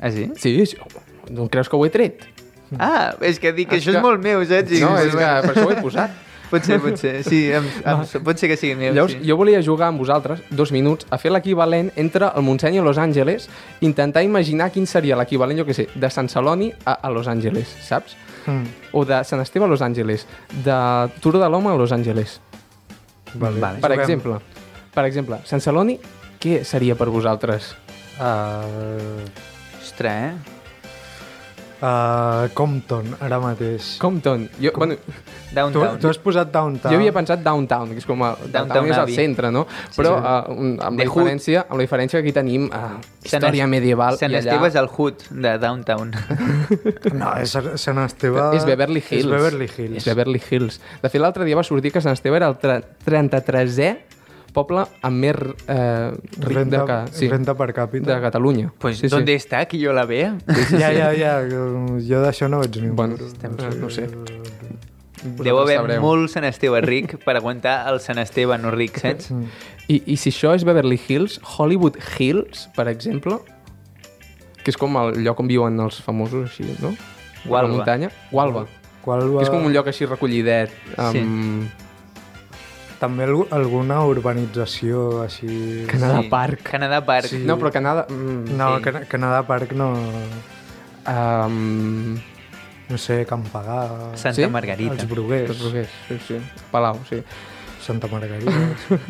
[0.00, 0.28] Ah, sí?
[0.38, 0.76] Sí, sí.
[1.30, 2.22] No creus que ho he tret?
[2.78, 4.70] Ah, és que dic que És això que- és molt meu, saps?
[4.78, 6.10] No, és que per això ho he posat.
[6.50, 7.22] Pot ser, pot ser.
[7.22, 9.20] Sí, em, em, pot ser que sigui meu, Llavors, sí.
[9.28, 12.98] jo volia jugar amb vosaltres dos minuts a fer l'equivalent entre el Montseny i Los
[12.98, 13.48] Angeles,
[13.80, 17.70] intentar imaginar quin seria l'equivalent, jo què sé, de Sant Celoni a, a Los Angeles,
[17.86, 18.16] saps?
[18.46, 18.66] Mm,
[18.98, 20.26] O de Sant Esteve a Los Angeles,
[20.64, 20.78] de
[21.20, 22.40] Turó de l'Home a Los Angeles.
[23.34, 23.60] vale.
[23.60, 23.78] Vale.
[23.78, 24.00] Per Juguem.
[24.00, 24.38] exemple,
[24.94, 26.00] per exemple, Sant Celoni,
[26.40, 27.76] què seria per vosaltres?
[28.18, 29.22] Uh,
[29.80, 30.59] Ostres, eh?
[31.80, 33.96] Uh, Compton, ara mateix.
[33.98, 34.48] Compton.
[34.60, 34.94] Jo, bueno,
[35.50, 35.98] Tu, Downtown.
[35.98, 36.92] tu has posat Downtown.
[36.92, 39.14] jo havia pensat Downtown, que és com a, downtown, Downtown és al Abbey.
[39.16, 39.64] centre, no?
[39.96, 41.24] Però uh, un- amb, The la Hood.
[41.26, 44.44] diferència, amb la diferència que aquí tenim uh, Sant història Es- medieval Sant i allà...
[44.54, 46.12] Esteve és el hood de Downtown.
[47.20, 47.50] No, és
[47.82, 48.44] Sant Esteve...
[48.56, 49.24] És Beverly Hills.
[49.24, 49.96] És Beverly Hills.
[49.96, 50.80] És Beverly Hills.
[51.02, 53.90] De fet, l'altre dia va sortir que Sant Esteve era el tre- 33è
[54.54, 55.36] poble amb més
[55.68, 56.10] eh,
[56.40, 56.98] ric Renta, de, ca...
[57.12, 58.20] sí, renta per de càpita.
[58.20, 58.72] Catalunya.
[58.78, 60.36] pues, sí, ¿dónde está que yo la vea?
[60.70, 61.34] Ja, ja, ja.
[61.46, 63.30] Jo d'això no veig ni un Bueno, duro.
[63.68, 64.08] eh, no sé.
[65.20, 66.00] Deu haver sabreu.
[66.00, 69.28] molt Sant Esteve ric per aguantar el Sant Esteve no ric, saps?
[69.90, 73.36] I, I si això és Beverly Hills, Hollywood Hills, per exemple,
[74.64, 76.94] que és com el lloc on viuen els famosos així, no?
[77.44, 77.68] Gualba.
[77.68, 78.10] La muntanya.
[78.30, 78.66] Gualba.
[79.04, 79.40] Qual va...
[79.40, 80.72] Que és com un lloc així recollidet.
[81.00, 81.68] Amb...
[83.00, 85.86] També algu- alguna urbanització així...
[85.88, 86.66] Canadà Park.
[86.68, 87.30] Canadà Park.
[87.32, 87.38] Sí.
[87.48, 88.04] No, però Canadà...
[88.12, 88.82] Mm, No, Sí.
[88.84, 89.86] Can Canadà Park no...
[91.08, 92.18] um,
[92.90, 94.16] No sé, Campagà...
[94.18, 94.46] Santa Sí?
[94.50, 94.92] Margarita.
[94.98, 95.50] Els Bruguers.
[95.54, 96.40] Els Bruguers, sí, sí.
[96.72, 97.22] Palau, sí.
[97.80, 98.52] Santa Margarita.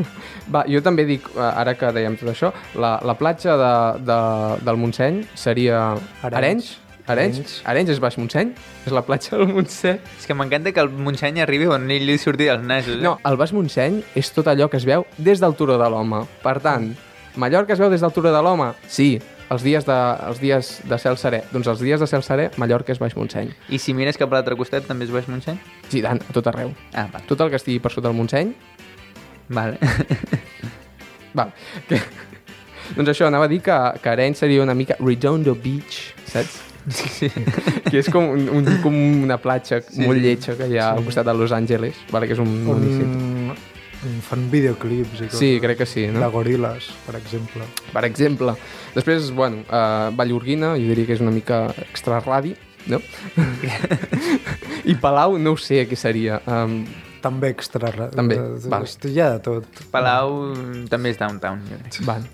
[0.55, 3.73] Va, jo també dic, eh, ara que dèiem tot això, la, la platja de,
[4.07, 4.19] de,
[4.69, 5.81] del Montseny seria
[6.23, 6.37] Arenys.
[6.39, 6.71] Arenys.
[7.11, 7.37] Arenys.
[7.41, 7.57] Arenys.
[7.73, 8.53] Arenys és Baix Montseny?
[8.87, 9.99] És la platja del Montseny?
[10.19, 12.97] És que m'encanta que el Montseny arribi on ell li surti dels nasos.
[12.99, 13.03] eh?
[13.05, 16.25] No, el Baix Montseny és tot allò que es veu des del Turó de l'Home.
[16.45, 16.93] Per tant,
[17.37, 18.73] Mallorca es veu des del Turó de l'Home?
[18.89, 19.13] Sí.
[19.51, 19.95] Els dies de,
[20.29, 21.41] els dies de cel serè.
[21.51, 23.49] Doncs els dies de cel serè, Mallorca és Baix Montseny.
[23.75, 25.59] I si mires cap a l'altre costat, també és Baix Montseny?
[25.91, 26.71] Sí, tant, a tot arreu.
[26.95, 27.19] Ah, va.
[27.27, 28.53] Tot el que estigui per sota del Montseny,
[29.51, 29.79] Vale.
[31.35, 31.51] Val.
[31.89, 31.99] Que...
[32.97, 36.61] doncs això, anava a dir que, que Arenys seria una mica Redondo Beach, saps?
[36.89, 37.29] sí.
[37.91, 40.03] que és com, un, un, com una platja sí.
[40.07, 43.05] molt lletja que hi ha al costat de Los Angeles, vale, que és un municipi.
[43.05, 43.53] on,
[44.07, 45.39] on fan videoclips i coses.
[45.43, 46.31] Sí, crec que sí, De no?
[46.33, 47.69] goriles, per exemple.
[47.93, 48.57] Per exemple.
[48.97, 52.57] Després, bueno, uh, Vallurguina, jo diria que és una mica extraradi,
[52.91, 53.03] no?
[54.91, 56.41] I Palau, no ho sé què seria.
[56.49, 56.83] Um,
[57.21, 57.93] També extra...
[58.15, 58.39] També.
[58.41, 59.83] Hi ha de tot.
[59.93, 60.55] Palau
[60.89, 62.05] també és downtown, jo crec.
[62.09, 62.25] van.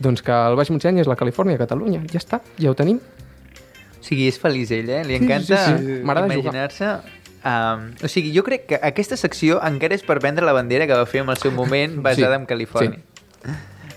[0.00, 2.00] Doncs que el Baix Montseny és la Califòrnia, Catalunya.
[2.10, 3.00] Ja està, ja ho tenim.
[4.00, 5.02] O sigui, és feliç ell, eh?
[5.04, 5.98] Li Sí, encanta sí, sí.
[6.00, 6.24] Jugar.
[6.24, 6.92] imaginar-se...
[7.40, 10.92] Um, o sigui, jo crec que aquesta secció encara és per vendre la bandera que
[10.96, 12.98] va fer en el seu moment basada Sí, en Califòrnia.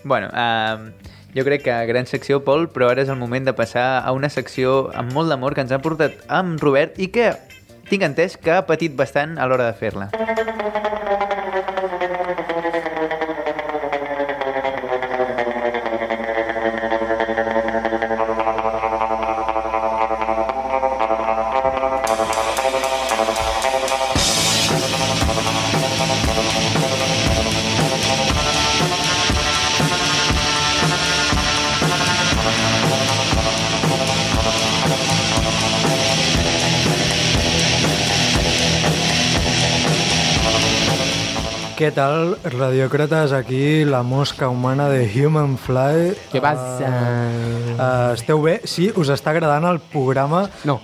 [0.04, 0.92] Bueno, um,
[1.36, 4.30] jo crec que gran secció, Pol, però ara és el moment de passar a una
[4.32, 7.32] secció amb molt d'amor que ens ha portat amb Robert i que
[7.90, 10.08] tinc entès que ha patit bastant a l'hora de fer-la.
[41.74, 43.32] Què tal, radiòcrates?
[43.34, 46.12] Aquí la mosca humana de Human Fly.
[46.32, 46.90] Què passa?
[47.74, 48.60] Uh, esteu bé?
[48.70, 50.44] Sí, us està agradant el programa?
[50.70, 50.78] No.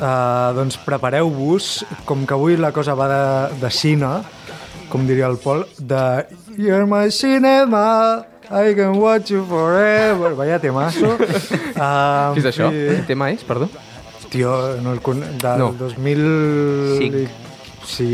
[0.00, 3.20] Uh, doncs prepareu-vos, com que avui la cosa va de,
[3.62, 4.10] de cine,
[4.90, 6.02] com diria el Pol, de
[6.56, 7.84] You're my cinema,
[8.50, 10.34] I can watch you forever.
[10.38, 11.14] Vaya temazo.
[11.14, 12.70] Uh, Què és això?
[12.74, 12.84] Sí.
[12.96, 13.70] Quin tema és, perdó?
[14.32, 15.22] Tio, no el con...
[15.38, 15.70] Del No.
[15.78, 16.28] 2000...
[16.98, 17.42] Cinc.
[17.86, 18.10] Sí.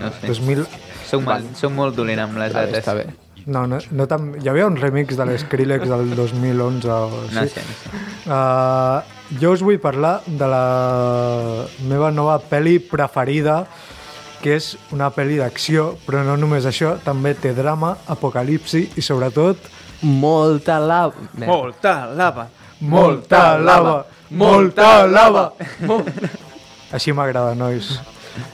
[0.00, 0.26] No sé.
[0.34, 0.66] 2000...
[1.10, 2.80] Soc, mal, soc molt dolent amb les dates.
[2.82, 3.08] està bé.
[3.50, 4.34] No, no, no tan...
[4.38, 7.34] Hi havia un remix de l'Skrillex del 2011 o així.
[7.34, 8.02] No sé, no sé.
[8.26, 10.64] Uh, jo us vull parlar de la
[11.88, 13.62] meva nova pel·li preferida,
[14.40, 19.70] que és una pel·li d'acció, però no només això, també té drama, apocalipsi i sobretot
[20.02, 21.12] Molta lava.
[21.36, 21.52] Merda.
[21.52, 22.46] Molta lava.
[22.80, 23.96] molta lava,
[24.30, 25.52] molta lava.
[26.96, 27.98] Així m'agrada, nois.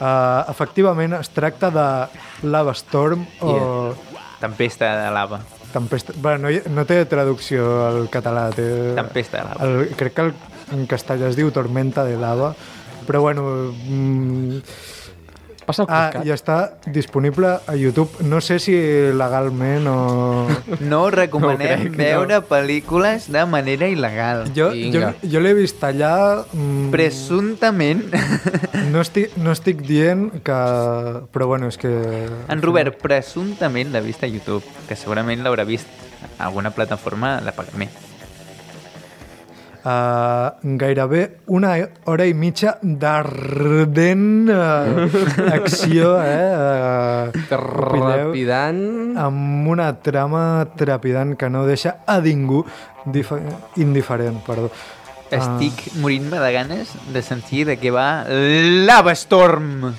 [0.00, 1.86] Uh, efectivament, es tracta de
[2.48, 3.94] Lava Storm o...
[4.40, 5.40] Tempesta de lava.
[5.72, 6.12] Tempesta...
[6.16, 8.50] Bueno, no, hi- no té traducció al català.
[8.56, 8.66] Té...
[8.96, 9.64] Tempesta de lava.
[9.68, 10.34] El, crec que el,
[10.76, 12.54] en castellà es diu Tormenta de lava.
[13.06, 13.46] Però bueno...
[13.86, 14.60] Mm,
[15.66, 16.56] Passa el ah, i està
[16.94, 18.22] disponible a YouTube.
[18.30, 18.74] No sé si
[19.18, 19.96] legalment o...
[20.86, 21.98] No recomanem crec, no.
[21.98, 24.44] veure pel·lícules de manera il·legal.
[24.54, 25.12] Jo, jo, Vinga.
[25.26, 26.14] jo l'he vist allà...
[26.52, 28.04] Mm, Presumptament,
[28.92, 30.60] no, estic, no estic dient que...
[31.34, 31.90] Però bueno, és que...
[31.90, 35.90] en Robert presumptament l'ha vist a YouTube, que segurament l'haurà vist
[36.38, 38.05] a alguna plataforma de pagament.
[39.86, 41.76] Uh, gairebé una
[42.10, 45.04] hora i mitja d'ardent uh,
[45.54, 47.28] acció, eh?
[47.30, 48.80] Uh, Trepidant.
[49.14, 52.64] amb una trama trepidant que no deixa a ningú
[53.78, 54.72] indiferent, perdó.
[55.30, 58.24] Estic morint-me de ganes de sentir de què va
[58.88, 59.92] Lava Storm.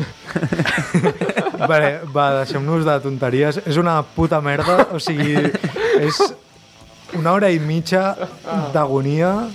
[1.71, 3.61] Vale, va, deixem-nos de tonteries.
[3.63, 5.47] És una puta merda, o sigui,
[6.03, 6.19] és
[7.15, 8.15] una hora i mitja
[8.73, 9.47] d'agonia.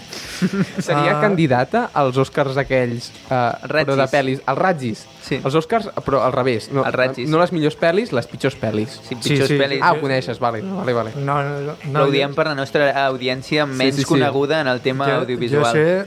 [0.82, 1.20] Seria Ah.
[1.20, 4.40] candidata als Oscars aquells, uh, però de pel·lis.
[4.44, 5.04] Els Ratzis.
[5.22, 5.36] Sí.
[5.44, 6.70] Els Oscars, però al revés.
[6.72, 7.28] No, Ratzis.
[7.30, 8.88] no les millors pel·lis, les pitjors pel·lis.
[9.06, 9.58] Sí, Sí, pitjors sí.
[9.60, 9.78] pel·lis.
[9.82, 11.12] Ah, ho coneixes, vale, vale, vale.
[11.16, 14.08] No, no, no, Però ho diem per la nostra audiència menys sí, sí.
[14.08, 15.62] coneguda en el tema jo, audiovisual.
[15.64, 16.06] Jo sé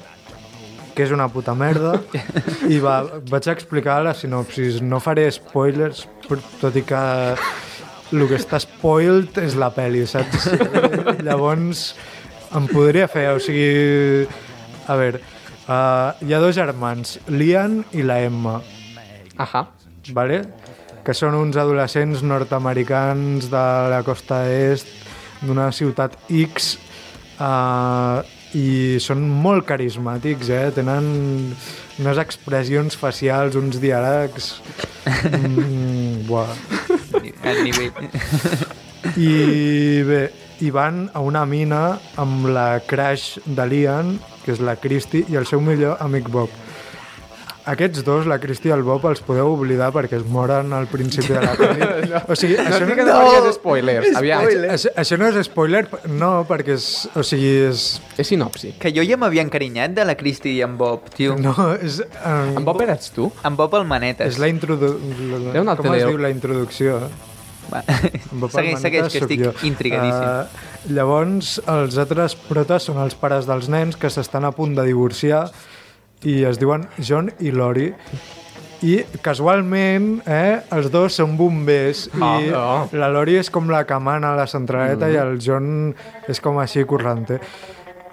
[0.96, 2.02] que és una puta merda
[2.72, 4.82] i va, vaig explicar la sinopsis.
[4.82, 6.06] No faré spoilers,
[6.62, 7.02] tot i que
[8.16, 10.50] el que està spoiled és la pel·li, saps?
[11.28, 11.88] Llavors
[12.56, 14.28] em podria fer, o sigui...
[14.86, 15.20] A veure,
[15.66, 18.60] uh, hi ha dos germans, l'Ian i la Emma,
[19.42, 19.66] Ahà.
[20.14, 20.44] vale?
[21.06, 24.90] que són uns adolescents nord-americans de la costa est
[25.46, 26.72] d'una ciutat X
[27.38, 28.26] uh,
[28.58, 30.72] i són molt carismàtics, eh?
[30.74, 31.06] tenen
[32.02, 34.56] unes expressions facials, uns diàlegs...
[35.06, 36.50] Mm, buah.
[37.46, 37.94] El nivell.
[39.16, 40.22] I bé,
[40.66, 41.84] i van a una mina
[42.22, 46.50] amb la crush de l'Ian, que és la Christy, i el seu millor amic Bob.
[47.66, 51.34] Aquests dos, la Christy i el Bob, els podeu oblidar perquè es moren al principi
[51.34, 51.88] de la pel·li.
[52.30, 54.10] O sigui, No això, et digues no, faries spoilers.
[54.20, 55.82] Aviam, això, això no és spoiler,
[56.14, 56.86] no, perquè és,
[57.18, 57.86] o sigui, és...
[58.22, 58.76] és sinopsi.
[58.82, 61.40] Que jo ja m'havia encarinyat de la Cristi i en Bob, tio.
[61.42, 62.04] No, és...
[62.22, 63.32] Um, En Bob eres tu?
[63.50, 64.36] En Bob el manetes.
[64.36, 64.94] és la introdu...
[65.50, 67.00] Déu n'el Com es diu la introducció?
[67.72, 67.82] Va.
[68.32, 69.52] Bob Segueix, segueix, que estic jo.
[69.68, 70.30] intrigadíssim.
[70.30, 74.86] Uh, llavors, els altres protes són els pares dels nens que s'estan a punt de
[74.88, 75.48] divorciar
[76.26, 77.92] i es diuen John i Lori.
[78.86, 82.86] I casualment, eh, els dos són bombers i Oh.
[82.94, 85.96] la Lori és com la que mana la centraleta i el John
[86.30, 87.40] és com així corrente.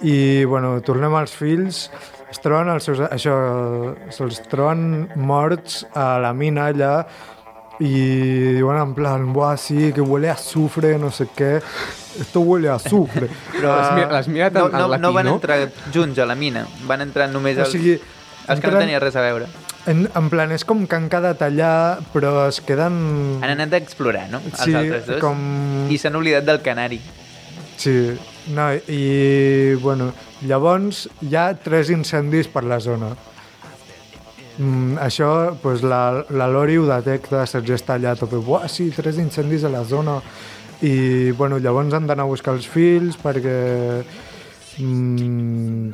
[0.02, 1.84] I, bueno, tornem als fills,
[2.30, 3.02] es troben els seus...
[3.12, 3.34] Això,
[4.14, 6.94] se'ls troben morts a la mina allà
[7.82, 11.56] y diuen en plan, buah, sí, que huele a azufre, no sé què,
[12.20, 13.26] esto huele a azufre.
[13.56, 15.34] Però l'has mi- l'has mirat no, en, no, en latí, no van no?
[15.40, 15.58] entrar
[15.94, 18.02] junts a la mina, van entrar només O els, sigui, els
[18.46, 19.48] que no entren- tenien res a veure.
[19.90, 21.72] En, en plan, és com que han quedat allà,
[22.12, 23.00] però es queden...
[23.42, 24.38] Han anat a explorar, no?
[24.46, 25.18] Els Sí, altres dos.
[25.24, 25.88] com...
[25.90, 27.00] I s'han oblidat del canari.
[27.82, 27.96] Sí,
[28.54, 30.12] no, i bueno,
[30.46, 33.08] llavors hi ha tres incendis per la zona.
[34.58, 38.68] Mm, això, pues, la, la Lori ho detecta, saps, i està allà a tope, buah,
[38.68, 40.18] sí, tres incendis a la zona.
[40.82, 43.58] I, bueno, llavors han d'anar a buscar els fills perquè...
[44.82, 45.92] Mm,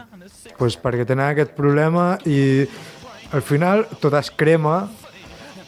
[0.58, 2.66] pues, perquè tenen aquest problema i
[3.32, 4.80] al final tot es crema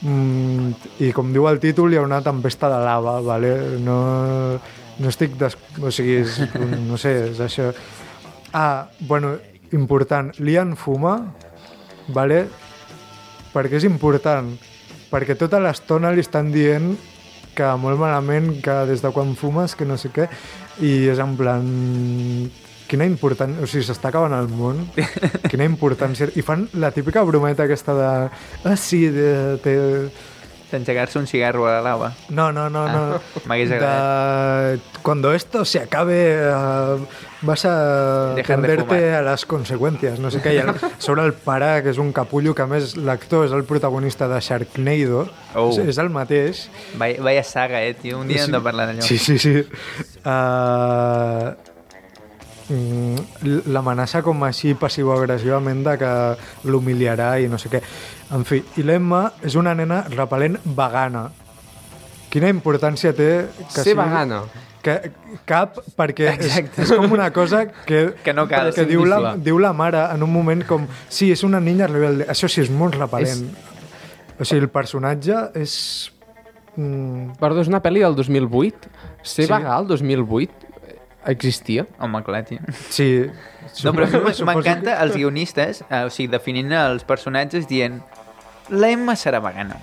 [0.00, 3.52] mm, i com diu el títol hi ha una tempesta de lava vale?
[3.84, 3.98] no,
[4.98, 5.56] no estic des...
[5.80, 6.40] o sigui, és,
[6.88, 7.70] no sé, és això
[8.52, 9.36] ah, bueno,
[9.76, 11.18] important Lian fuma
[12.10, 12.46] vale?
[13.54, 14.52] Perquè és important
[15.10, 16.92] perquè tota l'estona li estan dient
[17.54, 20.28] que molt malament que des de quan fumes que no sé què
[20.86, 21.66] i és en plan
[22.90, 23.54] quina important...
[23.62, 24.82] O sigui, s'està acabant el món.
[25.50, 26.26] Quina importància...
[26.34, 28.08] I fan la típica brometa aquesta de...
[28.66, 29.30] Ah, sí, de,
[29.62, 29.74] te,
[30.70, 32.12] D'engegar-se un cigarro a la lava.
[32.28, 33.02] No, no, no, no.
[33.16, 34.78] Ah, m'hagués agradat.
[34.78, 35.02] De...
[35.02, 37.00] Cuando esto se acabe, uh,
[37.42, 40.18] vas a Dejar tenderte a las consecuencias.
[40.20, 40.54] No sé què.
[40.54, 43.64] I el, sobre el pare, que és un capullo, que a més l'actor és el
[43.68, 45.26] protagonista de Sharknado.
[45.54, 45.70] Oh.
[45.72, 46.66] És, és el mateix.
[47.00, 48.20] Vaya, vaya saga, eh, tio.
[48.20, 49.06] Un dia hem de parlar d'allò.
[49.06, 49.56] Sí, sí, sí.
[50.24, 51.56] Uh,
[52.70, 56.10] l'amenaça com així passivo-agressivament de que
[56.70, 57.80] l'humiliarà i no sé què.
[58.34, 61.28] En fi, i l'Emma és una nena repel·lent vegana.
[62.30, 63.30] Quina importància té
[63.74, 64.44] que Ser vegana.
[64.80, 64.94] Que,
[65.44, 66.86] cap, perquè és, Exacte.
[66.86, 68.70] és com una cosa que, Que no cal.
[68.72, 72.24] que diu la, diu la mare en un moment com sí, és una niña rebelde.
[72.32, 73.50] Això sí, és molt repel·lent.
[74.40, 75.74] O sigui, el personatge és...
[76.78, 78.88] Mm, Perdó, és una pel·li del 2008.
[79.20, 79.52] Ser Sí.
[79.52, 80.69] vegà el 2008
[81.26, 81.86] existia?
[82.24, 82.58] Clar, tio.
[82.90, 83.26] sí.
[83.84, 84.06] No, però
[84.44, 88.00] m'encanta els guionistes, eh, o sigui, definint els personatges dient
[88.70, 89.76] la Emma serà vegana.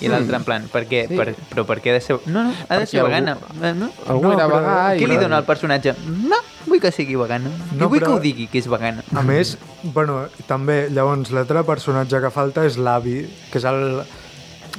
[0.00, 1.02] I l'altre en plan, per què?
[1.10, 1.16] Sí.
[1.18, 2.14] Per, però per què ha de ser...
[2.26, 3.34] No, no, ha de ser algú- vegana.
[3.60, 3.90] Eh, No?
[4.08, 5.00] Algú No, era però- vegà i...
[5.02, 5.92] Què li dona al personatge?
[6.30, 7.50] No, vull que sigui vegana.
[7.74, 9.02] No, I vull però- que ho digui, que és vegana.
[9.12, 14.00] A més, bueno, també, llavors, l'altre personatge que falta és l'avi, que és el,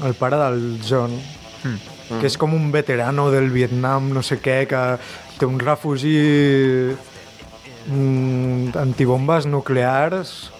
[0.07, 1.13] el pare del John,
[1.61, 1.77] Mm.
[2.19, 4.81] Que és com un veterano del Vietnam, no sé què, que
[5.39, 6.17] té un refugi
[7.87, 10.51] mm, antibombes nuclears,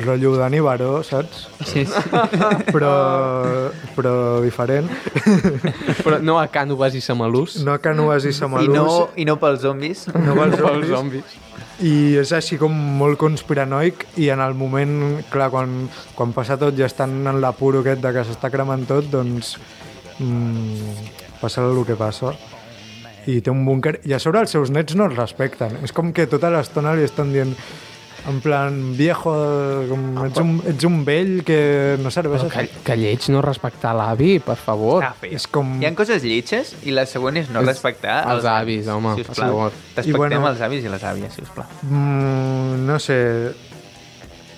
[0.00, 1.48] rotllo Dani Baró, saps?
[1.68, 2.02] Sí, sí.
[2.72, 2.92] Però,
[3.96, 4.88] però diferent.
[6.02, 7.58] Però no a Cànoves i Samalús.
[7.66, 8.74] No a Canoes i I Samalús.
[8.74, 10.06] no, I no pels zombis.
[10.14, 10.96] no pels pels zombis.
[10.96, 11.38] zombis.
[11.82, 16.76] I és així com molt conspiranoic i en el moment, clar, quan, quan passa tot
[16.78, 19.56] ja estan en l'apuro aquest de que s'està cremant tot, doncs
[20.22, 21.06] mm,
[21.42, 22.34] passa el que passa.
[23.26, 24.00] I té un búnquer.
[24.08, 25.78] I a sobre els seus nets no el respecten.
[25.86, 27.54] És com que tota l'estona li estan dient
[28.28, 29.32] en plan, viejo,
[29.88, 32.44] com, ets, un, ets un vell que no serveix.
[32.44, 35.02] Però que, que lleig no respectar l'avi, per favor.
[35.06, 35.14] Ah.
[35.26, 35.74] És com...
[35.82, 39.34] Hi ha coses lletges i la següent és no És respectar els avis, home, per
[39.34, 39.74] favor.
[39.96, 41.66] Respectem I bueno- els avis i les àvies, sisplau.
[41.88, 43.18] Mm, no sé...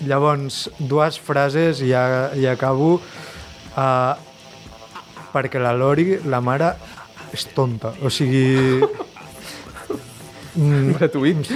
[0.05, 2.05] Llavors, dues frases i ja,
[2.37, 2.99] i acabo.
[3.73, 4.34] Uh,
[5.35, 6.73] perquè la Lori, la mare,
[7.35, 7.93] és tonta.
[8.03, 8.47] O sigui...
[10.55, 11.49] Mm, Gratuït.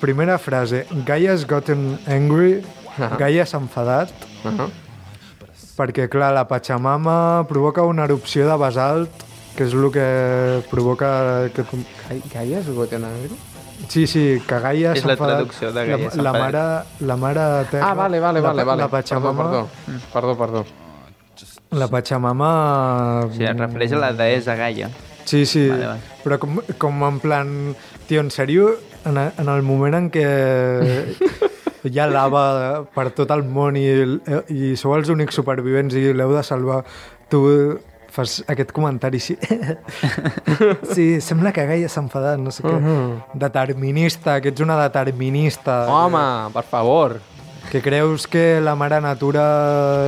[0.00, 0.86] primera frase.
[1.04, 2.62] Gaia's gotten angry.
[2.98, 3.10] Ah.
[3.20, 4.08] Gaia s'ha enfadat
[4.44, 4.70] Uh -huh.
[5.76, 9.10] perquè, clar, la Pachamama provoca una erupció de basalt
[9.56, 11.50] que és el que provoca...
[11.54, 11.64] Que...
[12.32, 13.36] Gaia és goten agri?
[13.88, 15.36] Sí, sí, que Gaia És la enfadat.
[15.36, 17.90] traducció de Gaia la, la, mare, la mare terra...
[17.90, 18.64] Ah, vale, vale, la, vale.
[18.64, 18.82] vale.
[18.82, 19.42] La Pachamama...
[19.44, 20.08] Perdó, perdó.
[20.12, 20.64] Perdó, perdó.
[21.72, 23.26] La Pachamama...
[23.32, 24.90] Sigui, es refereix a la deessa Gaia.
[25.26, 26.00] Sí, sí, Vale, vale.
[26.22, 27.48] però com, com en plan...
[28.06, 30.22] Tio, en sèrio, en, en el moment en què
[31.90, 33.82] hi ha lava per tot el món i,
[34.54, 36.84] i sou els únics supervivents i l'heu de salvar,
[37.30, 37.42] tu
[38.14, 39.34] fas aquest comentari així.
[40.94, 42.72] sí, sembla que Gaia s'ha enfadat, no sé què.
[42.78, 43.38] Mhm.
[43.42, 45.82] Determinista, que ets una determinista.
[45.92, 46.22] Home,
[46.54, 47.18] per favor.
[47.70, 49.44] Que creus que la mare natura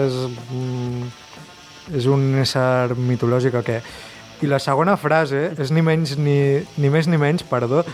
[0.07, 0.14] és,
[0.55, 1.09] mm,
[1.94, 3.81] és un ésser mitològic o què?
[4.42, 6.38] I la segona frase és ni menys ni,
[6.79, 7.85] ni més ni menys, perdó,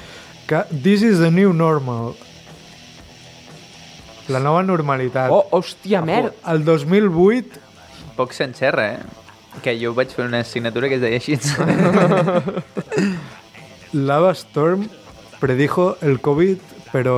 [0.48, 2.14] que this is the new normal.
[4.28, 5.30] La nova normalitat.
[5.32, 6.32] Oh, hòstia, merda.
[6.48, 7.64] El 2008
[8.14, 8.98] Poc s'enxerra, eh?
[9.62, 11.34] Que jo vaig fer una assignatura que es deia així.
[13.94, 14.88] Lava Storm
[15.40, 16.58] predijo el COVID,
[16.94, 17.14] però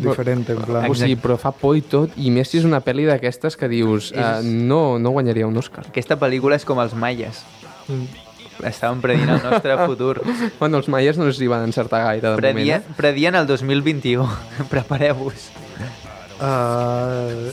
[0.00, 0.86] diferent, en plan.
[0.88, 3.68] O sigui, però fa por i tot, i més si és una pel·li d'aquestes que
[3.68, 5.84] dius uh, no, no guanyaria un Òscar.
[5.90, 7.42] Aquesta pel·lícula és com els maies.
[7.90, 8.06] Mm.
[8.64, 10.22] Estaven predient el nostre futur.
[10.56, 12.96] Bueno, els maies no s'hi van encertar gaire, de Predien, moment.
[12.96, 14.24] predien el 2021.
[14.72, 15.50] Prepareu-vos.
[16.40, 17.52] Uh,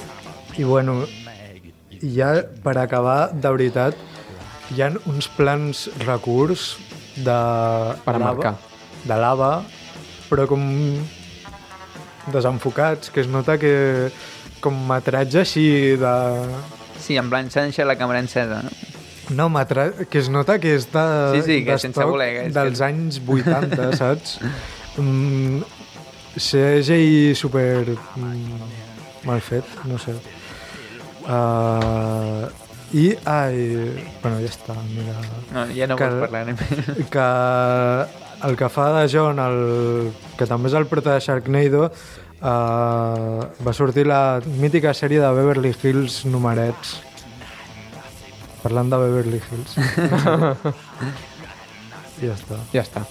[0.56, 1.02] I bueno,
[2.00, 2.32] i ja
[2.64, 4.00] per acabar, de veritat,
[4.72, 6.78] hi ha uns plans recurs
[7.20, 7.36] de
[8.06, 8.56] Per marcar.
[9.04, 9.52] de lava,
[10.32, 10.64] però com
[12.32, 14.12] desenfocats, que es nota que
[14.64, 15.66] com metratge així
[16.00, 16.14] de...
[17.04, 18.72] Sí, en plan, s'ha la càmera encesa, no?
[19.34, 19.90] No, metra...
[20.12, 21.04] que es nota que és de,
[21.36, 24.38] Sí, sí, que sense voler, que és dels que- anys 80, saps?
[25.00, 25.62] Mm,
[26.36, 30.16] CGI super mm, mal fet, no sé.
[31.24, 32.48] Uh,
[32.94, 33.90] I, ai,
[34.22, 35.16] bueno, ja està, mira.
[35.56, 37.08] No, ja no Que- vols parlar més.
[37.10, 37.28] Que
[38.44, 41.88] el que fa de John, el, que també és el prota de Sharknado,
[42.42, 46.98] uh, va sortir la mítica sèrie de Beverly Hills numerets.
[48.64, 49.76] Parlant de Beverly Hills.
[52.22, 52.60] I ja està.
[52.72, 53.04] Ja està.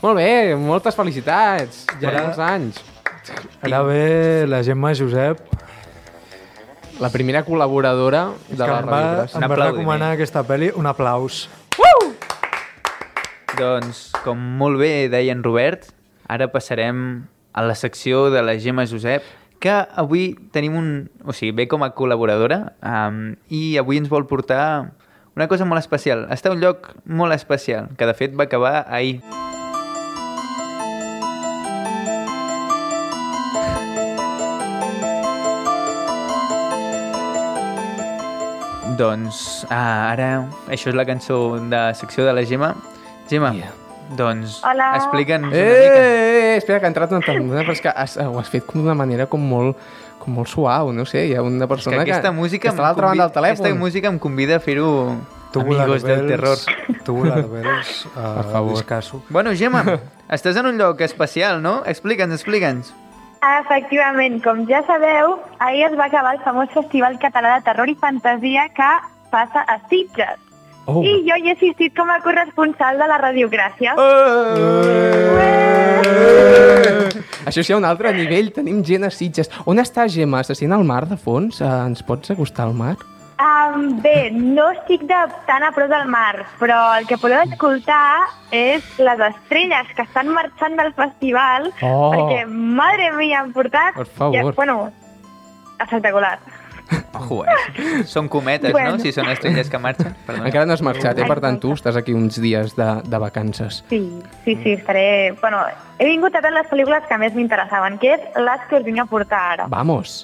[0.00, 1.84] Molt bé, moltes felicitats.
[2.00, 2.82] Ja Ara- molts anys.
[3.62, 5.42] Ara ve la Gemma Josep
[7.00, 8.78] La primera col·laboradora de la.
[8.80, 10.70] Un em va recomanar aquesta pel·li.
[10.76, 11.46] Un aplaus.
[13.58, 15.88] Doncs, com molt bé deia en Robert,
[16.30, 19.26] ara passarem a la secció de la Gemma Josep,
[19.60, 20.88] que avui tenim un...
[21.26, 24.92] O sigui, ve com a col·laboradora um, i avui ens vol portar
[25.34, 26.28] una cosa molt especial.
[26.30, 29.18] Està a un lloc molt especial, que de fet va acabar ahir.
[39.00, 40.30] Doncs ah, ara,
[40.68, 42.74] això és la cançó de secció de la Gemma.
[43.30, 43.70] Gemma, Yeah.
[44.16, 44.96] doncs Hola.
[44.96, 46.00] explica'ns una Eh, mica.
[46.02, 48.66] eh, eh, espera, que ha entrat una persona, però és que has, ho has fet
[48.66, 49.76] com d'una manera com molt,
[50.18, 52.74] com molt suau, no sé, hi ha una És que persona que, aquesta música que
[52.74, 53.64] està a l'altra banda del telèfon.
[53.66, 55.16] Aquesta música em convida a fer-ho
[55.54, 56.56] Amigos del Terror.
[57.04, 58.72] Tubular Bells, uh, Per favor.
[58.74, 59.22] discasso.
[59.30, 59.82] Bueno, Gemma,
[60.28, 61.82] estàs en un lloc especial, no?
[61.86, 62.92] Explica'ns, explica'ns.
[63.60, 67.94] Efectivament, com ja sabeu, ahir es va acabar el famós Festival Català de Terror i
[67.94, 68.90] Fantasia que
[69.30, 70.36] passa a Sitges.
[70.90, 71.02] Oh.
[71.06, 73.94] I jo hi he assistit com a corresponsal de la radiogràcia.
[77.46, 79.50] Això sí, a un altre nivell, tenim gent a Sitges.
[79.70, 80.42] On està Gemma?
[80.46, 81.60] Se sent al mar de fons?
[81.62, 82.96] Uh, ens pots acostar al mar?
[83.40, 85.18] Um, bé, no estic de,
[85.48, 90.28] tan a prop del mar, però el que podeu escoltar és les estrelles que estan
[90.34, 92.10] marxant del festival, Oh.
[92.12, 93.96] perquè, madre mia, han portat...
[93.96, 94.36] Per favor.
[94.36, 94.76] Ja, bueno,
[95.80, 96.36] espectacular.
[97.12, 98.04] Ojo, eh?
[98.06, 98.92] Són cometes, Bueno.
[98.92, 98.98] no?
[99.02, 100.14] Si són estrelles que marxen.
[100.26, 100.46] Perdona.
[100.46, 101.26] Encara no has marxat, eh?
[101.26, 103.80] Per tant, tu estàs aquí uns dies de, de vacances.
[103.90, 105.32] Sí, sí, sí, estaré...
[105.40, 105.64] Bueno,
[105.98, 109.02] he vingut a veure les pel·lícules que més m'interessaven, que és les que us vinc
[109.02, 109.66] a portar ara.
[109.68, 110.20] Vamos.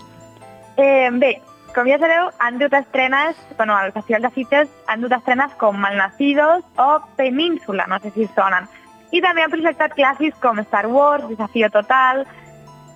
[0.76, 1.40] Eh, bé,
[1.74, 5.76] com ja sabeu, han dut estrenes, bueno, al Festival de Sitges han dut estrenes com
[5.76, 8.68] Malnacidos o Península, no sé si sonen.
[9.10, 12.24] I també han projectat clàssics com Star Wars, Desafío Total,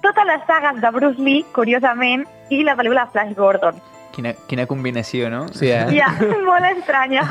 [0.03, 3.81] totes les sagues de Bruce Lee, curiosament, i la pel·lícula Flash Gordon.
[4.15, 5.47] Quina, quina combinació, no?
[5.55, 5.87] Sí, eh?
[5.95, 6.11] Ja,
[6.49, 7.27] molt estranya.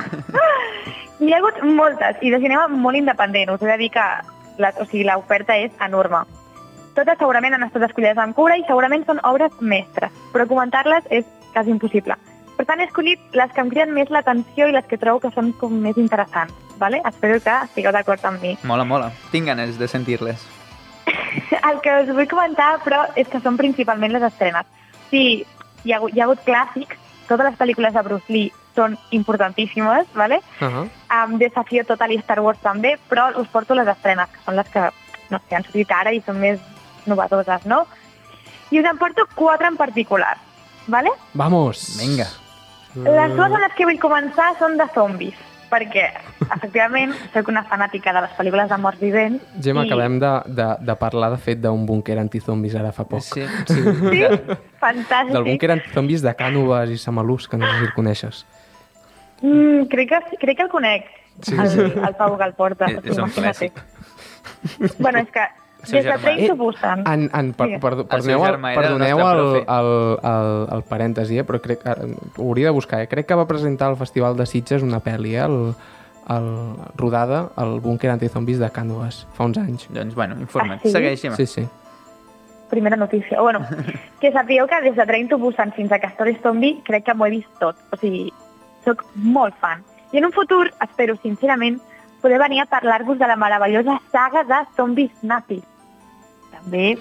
[1.19, 3.51] N'hi ha hagut moltes, i de cinema molt independent.
[3.51, 4.05] Us he de dir que
[4.59, 6.23] la, o sigui, l'oferta és enorme.
[6.95, 11.27] Totes segurament han estat escollides amb cura i segurament són obres mestres, però comentar-les és
[11.53, 12.15] quasi impossible.
[12.59, 15.31] Per tant, he escollit les que em criden més l'atenció i les que trobo que
[15.31, 16.55] són com més interessants.
[16.79, 16.99] Vale?
[17.07, 18.55] Espero que estigueu d'acord amb mi.
[18.67, 19.11] Mola, mola.
[19.31, 20.43] Tinc ganes de sentir-les.
[21.69, 24.65] El que us vull comentar, però, és que són principalment les estrenes.
[25.09, 25.45] Sí,
[25.83, 26.97] hi ha, hi ha hagut clàssics,
[27.27, 30.41] totes les pel·lícules de Bruce Lee són importantíssimes, ¿vale?
[30.61, 30.89] Uh -huh.
[31.09, 34.69] amb Desafío Total i Star Wars també, però us porto les estrenes, que són les
[34.69, 34.89] que,
[35.29, 36.59] no sé, han sortit ara i són més
[37.05, 37.85] novedoses, no?
[38.71, 40.37] I us en porto quatre en particular,
[40.87, 41.09] ¿vale?
[41.33, 41.97] Vamos.
[41.99, 42.27] Vinga.
[42.95, 45.35] Les dues amb les que vull començar són de zombis,
[45.69, 46.05] perquè,
[46.55, 49.43] efectivament, soc una fanàtica de les pel·lícules de morts vivents.
[49.61, 53.21] Gemma, i- acabem de, de, de parlar, de fet, d'un búnquer antizombis ara fa poc.
[53.21, 53.81] Sí, sí.
[53.83, 54.23] Sí?
[54.83, 55.33] Fantàstic.
[55.33, 58.45] Del búnquer antizombis de Cànoves i Samalús, que no sé si el coneixes.
[59.41, 61.05] Mm, crec, que, crec que el conec,
[61.41, 62.89] sí, el, el Pau que el porta.
[62.91, 63.71] És- és un clàssic.
[64.99, 65.45] Bueno, és que
[65.87, 66.17] des de.
[66.19, 67.03] Train Eh, to Busan...
[67.07, 69.91] En, en, per, perdoneu, el, perdoneu el, el,
[70.31, 71.45] el, el parèntesi, eh?
[71.47, 72.07] però crec, ara,
[72.37, 73.01] ho hauria de buscar.
[73.01, 73.07] Eh?
[73.07, 75.45] Crec que va presentar al Festival de Sitges una pel·li, eh?
[75.47, 75.73] el,
[76.35, 76.49] el,
[76.97, 79.87] rodada al búnquer antizombis de Cànoves, fa uns anys.
[79.89, 80.79] Doncs, bueno, informa't.
[80.79, 80.91] Ah, sí?
[80.91, 81.35] Segueix, Gemma.
[81.39, 81.67] Sí, sí.
[82.69, 83.41] primera notícia.
[83.41, 83.65] Bueno,
[84.21, 87.25] que sapigueu que des de Train to Busan fins a Castor Zombie crec que m'ho
[87.25, 87.75] he vist tot.
[87.91, 88.29] O sigui,
[88.85, 89.81] sóc molt fan.
[90.11, 91.79] I en un futur, espero sincerament,
[92.21, 95.63] poder venir a parlar-vos de la meravellosa saga de zombis nazis.
[96.51, 96.97] També,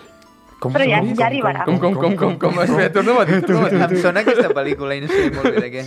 [0.58, 1.64] Com, Però ja- com, ja arribarà.
[1.68, 3.36] Com, com, com, com, com, espera, torna-ho a dir.
[3.46, 5.84] Em sona aquesta pel·lícula i no sé molt bé de què.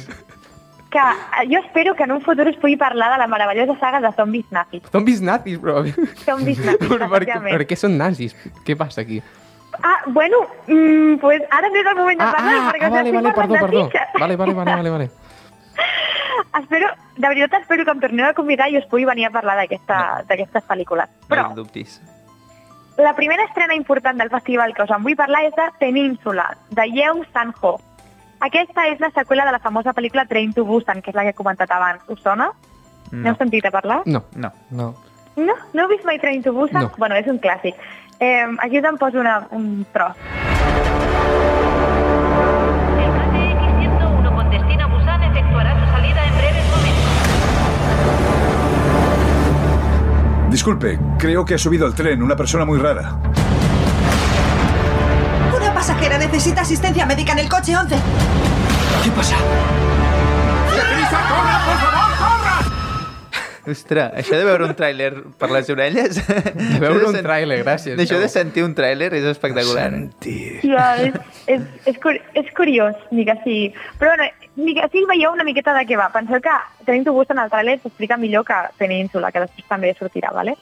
[0.91, 3.99] que eh, jo espero que en un futur us pugui parlar de la meravellosa saga
[3.99, 4.83] de zombis nazis.
[4.91, 5.83] Zombis nazis, però...
[6.23, 8.35] Zombis nazis, per, per, què són nazis?
[8.67, 9.19] Què passa aquí?
[9.83, 12.95] Ah, bueno, mm, pues ara no és el moment de Ah, parlar, ah, perquè ah
[12.95, 13.83] vale, vale, perdó, perdó.
[14.19, 15.09] Vale, vale, vale, vale, vale.
[16.59, 19.55] Espero, de veritat espero que em torneu a convidar i us pugui venir a parlar
[19.57, 21.07] d'aquesta- d'aquestes pel·lícules.
[21.29, 22.01] Però No dubtis.
[22.97, 26.89] la primera estrena important del festival que us en vull parlar és de Península, de
[26.91, 27.79] Yeong San-ho.
[28.39, 31.29] Aquesta és la seqüela de la famosa pel·lícula Train to Busan, que és la que
[31.29, 32.01] he comentat abans.
[32.07, 32.51] Us sona?
[33.11, 33.21] No.
[33.23, 34.01] N'heu sentit a parlar?
[34.05, 34.23] No.
[34.35, 34.51] No.
[34.71, 34.95] No.
[35.35, 35.53] No?
[35.73, 36.83] No heu vist mai Train to Busan?
[36.83, 36.91] No.
[36.97, 37.75] Bueno, és un clàssic.
[38.19, 40.15] Eh, aquí us en poso una, un tros.
[50.61, 53.19] Disculpe, creo que ha subido al tren una persona muy rara.
[55.57, 57.95] Una pasajera necesita asistencia médica en el coche 11.
[59.03, 59.37] ¿Qué pasa?
[63.71, 65.09] Ostres, això de veure un tràiler
[65.41, 66.21] per les orelles...
[66.29, 67.97] De veure un tràiler, gràcies.
[67.97, 69.89] Això de sentir un tràiler és espectacular.
[70.61, 73.73] Ja, és, és, és, cur és curiós, ni que sigui.
[73.97, 76.09] Però bueno, que sigui veieu una miqueta de què va.
[76.11, 76.53] Penseu que
[76.85, 80.57] Train to Busan al tràiler s'explica millor que Península, que després també sortirà, ¿vale?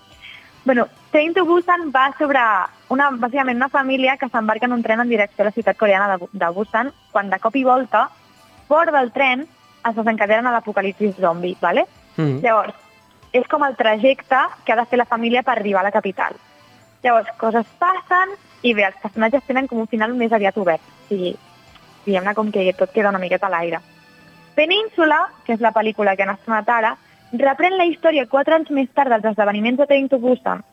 [0.66, 2.42] Bueno, Train to Busan va sobre
[2.90, 6.18] una, bàsicament una família que s'embarca en un tren en direcció a la ciutat coreana
[6.18, 8.10] de, de Busan, quan de cop i volta,
[8.68, 9.48] fora del tren,
[9.90, 11.88] es desencadena l'apocalipsis zombi, ¿vale?
[12.18, 12.44] Mm.
[12.44, 12.76] Llavors,
[13.34, 16.36] és com el trajecte que ha de fer la família per arribar a la capital.
[17.04, 20.84] Llavors, coses passen i bé, els personatges tenen com un final més aviat obert.
[20.84, 21.36] O sigui,
[22.06, 23.80] diguem-ne com que tot queda una miqueta a l'aire.
[24.56, 26.96] Península, que és la pel·lícula que han estrenat ara,
[27.32, 30.64] reprèn la història quatre anys més tard dels esdeveniments de Train to Busan.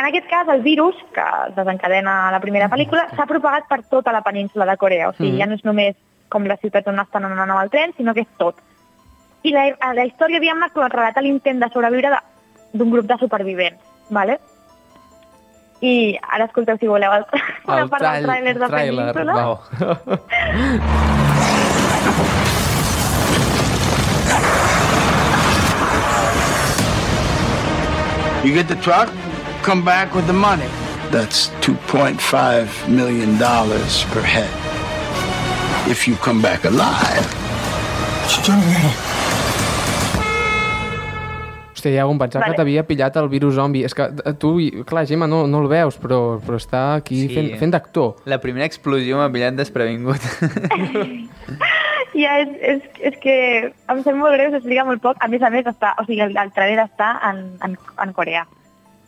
[0.00, 4.12] En aquest cas, el virus, que es desencadena la primera pel·lícula, s'ha propagat per tota
[4.12, 5.08] la península de Corea.
[5.10, 5.38] O sigui, Mhm.
[5.38, 5.96] ja no és només
[6.28, 8.56] com la ciutat on estan anant amb el tren, sinó que és tot.
[9.42, 12.10] I la, la història, diguem-ne, relata l'intent de sobreviure
[12.72, 13.80] d'un grup de supervivents,
[14.10, 14.38] ¿vale?
[15.80, 17.24] I ara escolteu, si voleu, el,
[17.66, 19.34] una part del tràiler de Península.
[19.40, 20.18] va.
[28.42, 29.12] You get the truck,
[29.62, 30.66] come back with the money.
[31.10, 34.50] That's $2.5 million per head.
[35.90, 37.26] If you come back alive.
[41.80, 42.52] Hòstia, ja em pensava Vale.
[42.52, 43.84] que t'havia pillat el virus zombi.
[43.88, 44.52] És que eh, tu,
[44.86, 47.34] clar, Gemma, no, no el veus, però, però està aquí Sí.
[47.34, 48.16] fent, fent d'actor.
[48.28, 50.20] La primera explosió m'ha pillat desprevingut.
[52.10, 53.34] Ja, és, és, és que
[53.70, 55.16] em sembla molt greu, s'explica molt poc.
[55.22, 58.42] A més a més, està, o sigui, el, el trailer està en, en, en coreà.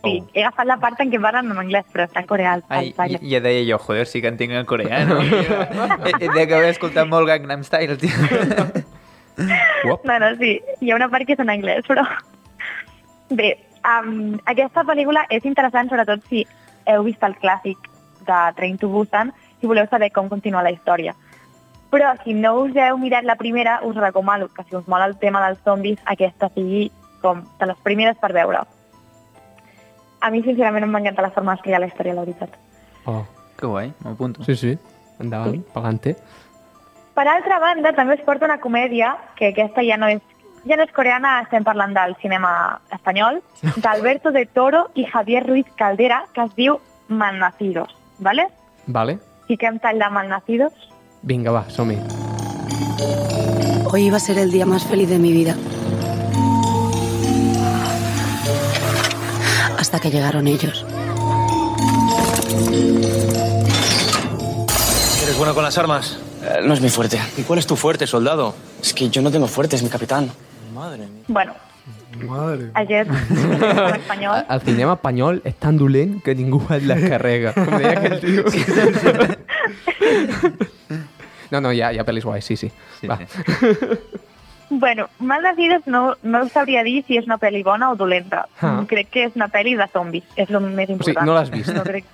[0.04, 0.28] Sí, Oh.
[0.34, 2.92] he agafat la part en què parlen en anglès, però està en coreà el, Ai,
[3.04, 5.18] el ja deia jo, joder, sí que entenc en coreà, no?
[6.06, 8.10] he, he d'acabar escoltant molt Gangnam Style, tio.
[9.90, 10.06] Uop.
[10.06, 12.06] No, no, sí, hi ha una part que és en anglès, però...
[13.36, 16.46] Bé, um, aquesta pel·lícula és interessant sobretot si
[16.86, 17.78] heu vist el clàssic
[18.26, 21.14] de Train to Busan i voleu saber com continua la història.
[21.92, 25.18] Però si no us heu mirat la primera, us recomano que si us mola el
[25.18, 28.64] tema dels zombis, aquesta sigui com de les primeres per veure.
[30.20, 32.58] A mi, sincerament, em va encantar la forma d'explicar la història, la veritat.
[33.06, 33.24] Oh.
[33.62, 34.42] Que guai, m'apunto.
[34.42, 34.78] Sí, sí.
[35.20, 35.64] Endavant, Sí.
[35.72, 36.16] pa'lante.
[37.14, 40.22] Per altra banda, també es porta una comèdia, que aquesta ja no és,
[40.68, 43.40] ja no és coreana, estem parlant del cinema espanyol,
[43.82, 48.48] d'Alberto de Toro i Javier Ruiz Caldera, que es diu Malnacidos, ¿vale?
[48.86, 49.18] Vale.
[49.48, 50.72] Fiquem tall de Malnacidos.
[51.22, 51.98] Vinga, va, som-hi.
[53.92, 55.54] Hoy iba a ser el día más feliz de mi vida.
[59.78, 60.86] Hasta que llegaron ellos.
[65.22, 66.18] ¿Eres bueno con las armas?
[66.42, 67.20] Eh, no es mi fuerte.
[67.36, 68.54] ¿Y cuál es tu fuerte, soldado?
[68.80, 70.30] Es que yo no tengo fuerte, es mi capitán.
[70.74, 71.24] Madre mía.
[71.28, 71.54] Bueno,
[72.28, 72.70] Madre.
[72.74, 77.52] ayer, en espanyol, El cinema espanyol és tan dolent que ningú et la carrega.
[77.56, 78.44] Com deia aquell tio.
[81.52, 82.70] No, no, hi ha, hi ha pel·lis guais, sí, sí.
[82.98, 83.18] Sí, va.
[83.18, 83.26] sí.
[84.70, 88.46] bueno, Malnacidos no, no us sabria dir si és una pel·li bona o dolenta.
[88.64, 88.78] Ah.
[88.88, 91.26] Crec que és una pel·li de zombis, és el més O sigui, important.
[91.28, 91.68] no l'has vist?
[91.76, 92.08] No, crec...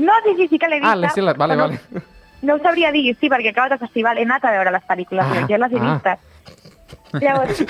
[0.00, 0.94] no sí, sí, sí que l'he vista.
[0.96, 1.34] Ah, sí, la...
[1.36, 1.78] vale, vale.
[1.92, 2.00] No,
[2.48, 5.28] no ho sabria dir, sí, perquè acaba de festival, he anat a veure les pel·lícules,
[5.28, 5.92] Ah, jo les he ah.
[5.92, 6.24] vistes.
[7.20, 7.62] Llavors,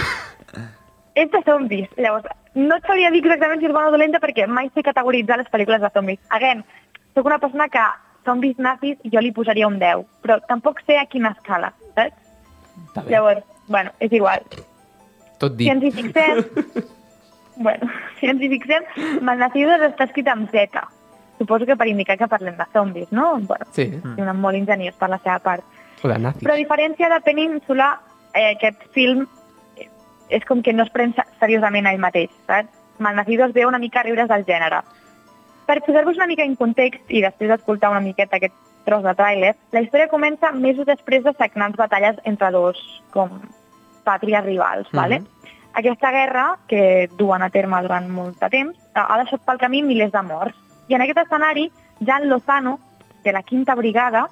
[1.14, 1.88] és de zombis.
[1.96, 5.38] Llavors, no et sabria dir exactament si és bona o dolenta perquè mai sé categoritzar
[5.40, 6.20] les pel·lícules de zombis.
[6.30, 6.64] Again,
[7.14, 7.82] sóc una persona que
[8.26, 13.06] zombis nazis jo li posaria un 10, però tampoc sé a quina escala, saps?
[13.08, 14.42] Llavors, bueno, és igual.
[15.38, 15.70] Tot Si dit.
[15.70, 16.44] ens hi fixem...
[17.56, 17.88] bueno,
[18.20, 18.84] si ens hi fixem,
[19.22, 20.82] Malnacidos està escrit amb Z.
[21.38, 23.36] Suposo que per indicar que parlem de zombis, no?
[23.46, 23.86] Bueno, Sí,
[24.18, 25.62] un molt ingeniós per la seva part.
[26.02, 26.42] o de nazis.
[26.42, 27.92] Però a diferència de Península,
[28.38, 29.26] eh, aquest film
[30.30, 32.70] és com que no es pren se- seriosament a ell mateix, saps?
[32.98, 34.82] Malnacidos ve una mica a riures del gènere.
[35.66, 39.54] Per posar-vos una mica en context i després d'escoltar una miqueta aquest tros de tràiler,
[39.72, 42.78] la història comença mesos després de sagnants batalles entre dos
[43.12, 43.34] com
[44.04, 45.22] pàtries rivals, ¿vale?
[45.74, 49.82] Aquesta guerra, que duen a terme durant molt de temps, ha ha deixat pel camí
[49.82, 50.56] milers de morts.
[50.88, 51.70] I en aquest escenari,
[52.00, 52.78] Jan Lozano,
[53.22, 54.26] de la quinta brigada,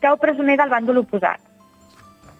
[0.00, 1.38] cau presoner del bàndol oposat.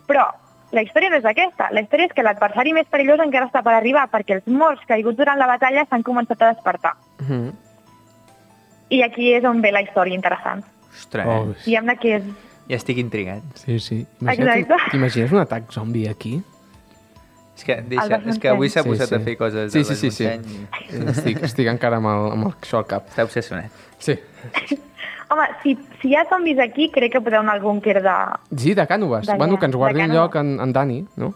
[0.08, 0.24] Però
[0.72, 1.70] la història no és aquesta.
[1.72, 5.16] La història és que l'adversari més perillós encara està per arribar perquè els morts caiguts
[5.16, 6.94] durant la batalla s'han començat a despertar.
[7.20, 7.52] Mhm.
[8.90, 10.64] I aquí és on ve la història interessant.
[10.98, 11.56] Ostres, Oh, eh?
[11.64, 12.22] Diguem-ne que és...
[12.68, 13.42] ja estic intrigat.
[13.54, 14.06] sí, sí.
[14.20, 14.90] Imagina't, Exacte.
[14.90, 16.42] t'imagines un atac zombi aquí?
[17.56, 19.14] És que, deixa, és que avui s'ha Sí, posat sí.
[19.14, 20.24] a fer coses Sí, de sí, sí, sí.
[20.24, 21.08] Montseny.
[21.10, 23.08] Estic, estic encara amb, el, amb el, això al cap.
[23.10, 23.70] Està obsessionat.
[23.98, 24.14] Sí.
[25.30, 28.14] Home, si, si hi ha zombis aquí, crec que podeu anar al búnquer de...
[28.56, 29.26] Sí, de Cànoves.
[29.26, 30.22] De bueno, que ens guardi un Cànoves.
[30.22, 31.34] lloc en, en Dani, no?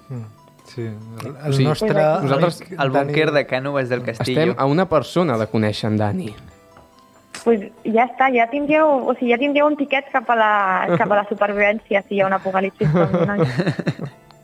[0.64, 1.93] Sí, el, el sigui, nostre...
[2.22, 4.40] nosaltres- El Dani- búnquer de Cànovas del Castillo.
[4.40, 6.34] Estem a una persona de conèixer en Dani.
[7.45, 10.51] pues ja està, ja tindríeu, o sigui, ja tindríeu un tiquet cap a la,
[10.97, 12.86] cap a la supervivència si hi ha un apocalipsi.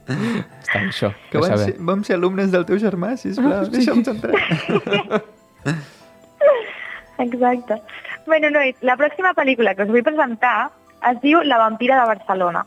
[0.09, 1.65] Està això, Que de vam saber.
[1.65, 3.71] ser, vam ser alumnes del teu germà, sisplau, Sí.
[3.77, 4.35] deixa'm centrar.
[7.19, 7.81] Exacte.
[8.29, 10.69] Bueno, nois, la pròxima pel·lícula que us vull presentar
[11.11, 12.67] es diu La vampira de Barcelona.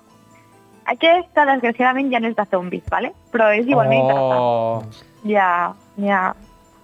[0.89, 3.12] Aquesta, desgraciadament, ja no és de zombis, ¿vale?
[3.32, 4.41] però és igualment interessant.
[4.41, 4.84] Oh.
[5.30, 6.22] Ja, ja,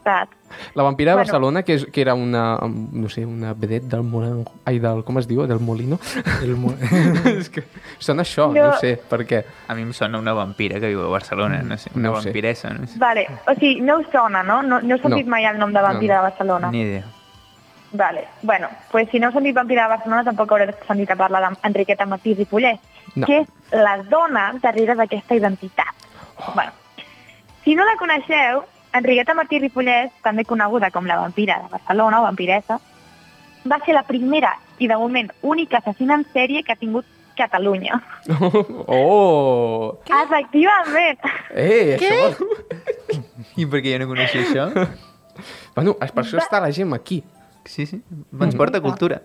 [0.05, 0.35] saps?
[0.77, 1.25] La vampira de Bueno.
[1.25, 4.53] Barcelona, que, és, que era una, no sé, una vedet del Morango...
[4.69, 5.41] Ai, del, com es diu?
[5.49, 5.97] Del Molino?
[6.45, 6.71] El mo...
[7.33, 7.65] és que
[7.99, 8.77] sona això, no, No.
[8.79, 9.41] sé per què.
[9.67, 12.29] A mi em sona una vampira que viu a Barcelona, no sé, una No sé.
[12.29, 12.95] vampiressa, no sé.
[13.01, 14.61] Vale, o sigui, no us sona, no?
[14.61, 15.31] No, no heu sentit No.
[15.35, 16.21] mai el nom de vampira No.
[16.23, 16.71] de Barcelona?
[16.71, 17.03] Ni idea.
[17.91, 21.39] Vale, bueno, pues si no heu sentit vampira de Barcelona tampoc haureu sentit a parlar
[21.63, 22.79] d'Enriqueta Martí i Pollès,
[23.15, 23.25] No.
[23.25, 25.87] que és la dona darrere d'aquesta identitat.
[26.53, 26.71] Bueno,
[27.63, 28.63] si no la coneixeu,
[28.93, 32.79] Enriqueta Martí Ripollès, també coneguda com la vampira de Barcelona o vampiressa,
[33.71, 37.05] va ser la primera i de moment única assassina en sèrie que ha tingut
[37.37, 38.01] Catalunya.
[38.87, 39.97] Oh!
[40.09, 41.19] Efectivament!
[41.53, 42.11] Eh, Què?
[42.11, 43.21] això...
[43.57, 44.67] I per què jo no coneixia això?
[45.77, 47.19] Bueno, és per això està la gent aquí.
[47.67, 48.01] Sí, sí.
[48.39, 49.21] Ens porta cultura.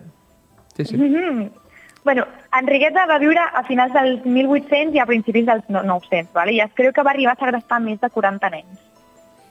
[0.75, 0.97] Sí, sí.
[0.97, 1.49] Mhm.
[2.03, 2.25] Bueno,
[2.59, 6.51] Enriqueta va viure a finals dels 1800 i a principis dels no- 900, vale?
[6.51, 8.79] i es creu que va arribar a segrestar més de 40 nens.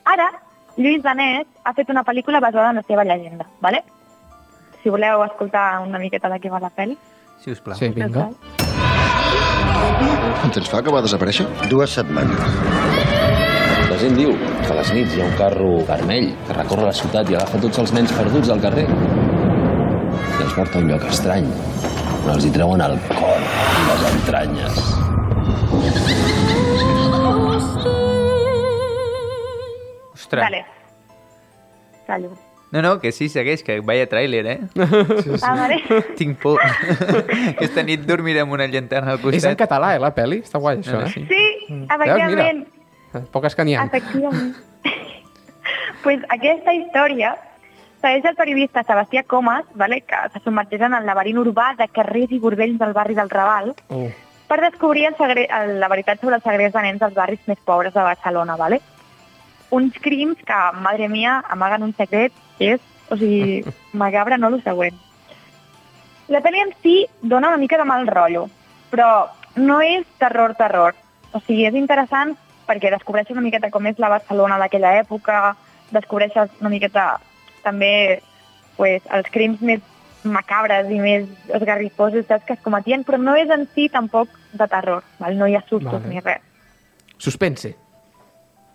[0.05, 0.29] Ara,
[0.77, 3.47] Lluís Danès ha fet una pel·lícula basada en la seva llegenda.
[3.61, 3.83] Vale?
[4.83, 6.97] Si voleu escoltar una miqueta de què va la pel·li.
[7.41, 7.77] Si us plau.
[7.77, 8.29] Sí, vinga.
[10.41, 11.47] Quant temps fa que va desaparèixer?
[11.71, 13.12] Dues setmanes.
[14.03, 17.29] Gent diu que a les nits hi ha un carro vermell que recorre la ciutat
[17.31, 18.87] i agafa tots els nens perduts al carrer.
[18.91, 21.47] I els porta a un lloc estrany,
[22.25, 24.83] on els hi treuen el cor i les entranyes.
[30.15, 30.43] Ostres.
[30.43, 30.65] Vale.
[32.07, 32.33] Callo.
[32.73, 34.59] No, no, que sí, segueix, que vaya tràiler, eh?
[35.23, 35.35] sí.
[35.45, 35.77] Ah, vale.
[36.17, 36.59] Tinc por.
[37.53, 39.39] Aquesta nit dormiré amb una llanterna al costat.
[39.43, 40.41] És en català, eh, la pel·li?
[40.43, 41.13] Està guai, això, Ah, eh?
[41.13, 41.27] sí.
[41.29, 42.65] Sí, efectivament.
[43.33, 43.87] Poques que n'hi ha.
[43.89, 44.55] Efectivament.
[46.05, 47.35] pues aquesta història
[48.03, 52.33] segueix el periodista Sebastià Comas, vale, que se submergeix en el laberint urbà de carrers
[52.35, 54.09] i bordells del barri del Raval Oh.
[54.49, 55.47] per descobrir el segre...
[55.47, 58.57] el, la veritat sobre els segrets de nens dels barris més pobres de Barcelona.
[58.57, 58.81] Vale?
[59.71, 63.63] Uns crims que, madre mia, amaguen un secret que és, o sigui,
[64.05, 64.99] macabre no el següent.
[66.29, 68.49] La pel·li en si dona una mica de mal rotllo,
[68.91, 70.97] però no és terror-terror.
[71.33, 72.35] O sigui, és interessant
[72.73, 75.55] perquè descobreixes una miqueta com és la Barcelona d'aquella època,
[75.93, 77.07] descobreixes una miqueta
[77.63, 78.23] també
[78.79, 79.85] pues, els crims més
[80.25, 84.69] macabres i més esgarrifosos saps, que es cometien, però no és en si tampoc de
[84.71, 85.39] terror, val?
[85.39, 86.09] no hi ha sustos Vale.
[86.09, 86.43] ni res.
[87.19, 87.75] Suspense.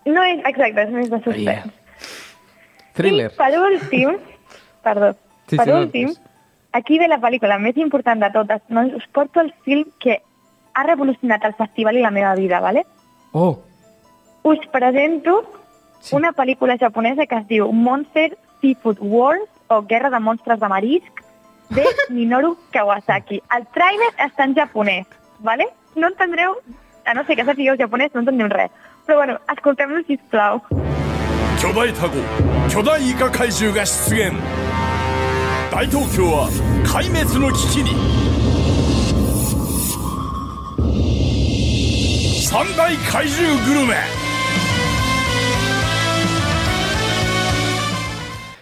[0.08, 1.48] No és, exacte, és més de suspens.
[1.48, 2.84] Yeah.
[2.96, 3.32] Thriller.
[3.34, 4.20] I per últim,
[4.88, 5.16] perdó,
[5.48, 6.14] Sí, per sí, no, últim,
[6.76, 8.64] aquí ve la pel·lícula més important de totes.
[8.68, 8.84] No?
[9.00, 10.20] Us porto el film que
[10.76, 12.86] ha revolucionat el festival i la meva vida, ¿vale?
[13.32, 13.64] Oh
[14.47, 15.45] Us presento
[16.01, 16.15] sí.
[16.17, 21.23] una pel·lícula japonesa que es diu Monster Seafood Wars o Guerra de monstres de marisc
[21.71, 23.43] de Minoru Kawasaki.
[23.57, 25.07] El trailer està en japonès,
[25.41, 25.69] ¿vale?
[25.95, 26.59] No entendreu,
[27.07, 28.71] a no ser que sapigueu japonès, no entendreu res.
[29.07, 30.63] Però bueno, escoltem-lo, sisplau.
[31.63, 32.17] 巨大タコ
[32.69, 34.33] 巨大イカ怪獣が出現
[35.71, 36.51] 大東京は
[36.85, 37.95] 壊滅の危機に
[42.43, 43.95] 三大怪獣グルメ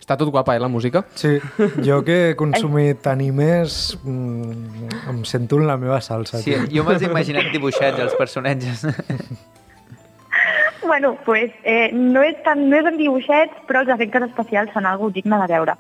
[0.06, 1.02] Està tot guapa, eh, la música?
[1.18, 1.40] Sí,
[1.82, 6.38] jo que he consumit animes mm, em sento en la meva salsa.
[6.44, 6.68] Sí, tio.
[6.70, 8.86] jo me'ls he imaginat dibuixats, els personatges.
[10.86, 14.86] Bueno, pues, eh, no, és tan, no és en dibuixets, però els efectes especials són
[14.86, 15.74] algo digne de veure.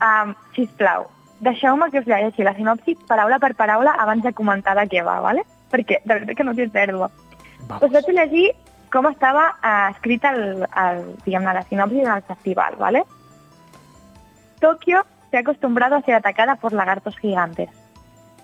[0.00, 1.04] Um, sisplau,
[1.44, 5.20] deixeu-me que us llegeixi la sinopsi paraula per paraula abans de comentar de què va,
[5.20, 5.44] ¿vale?
[5.72, 7.12] perquè de veritat que no té pèrdua.
[7.82, 8.52] Us vaig llegir
[8.92, 11.02] com estava eh, escrita el, el,
[11.44, 13.04] la sinopsi del festival, ¿vale?
[14.62, 17.68] Tokio se ha acostumbrado a ser atacada por lagartos gigantes.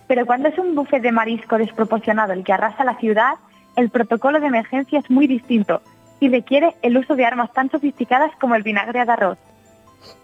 [0.08, 3.34] Pero cuando es un buffet de marisco desproporcionado el que arrasa la ciudad,
[3.76, 5.80] el protocolo de emergencia es muy distinto
[6.18, 9.38] y requiere el uso de armas tan sofisticadas como el vinagre de arroz.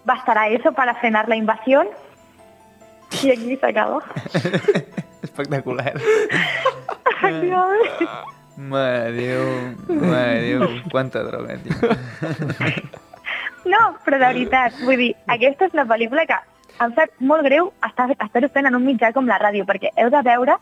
[0.03, 1.87] ¿Bastará eso para frenar la invasión?
[3.23, 4.01] Y aquí se acabó.
[5.21, 5.93] Espectacular.
[8.57, 9.11] De
[10.41, 11.75] Déu, quanta droga, tio.
[13.65, 16.37] No, però de veritat, vull dir, aquesta és una pel·lícula que
[16.83, 20.09] em sap molt greu estar, estar fent en un mitjà com la ràdio, perquè heu
[20.13, 20.57] de veure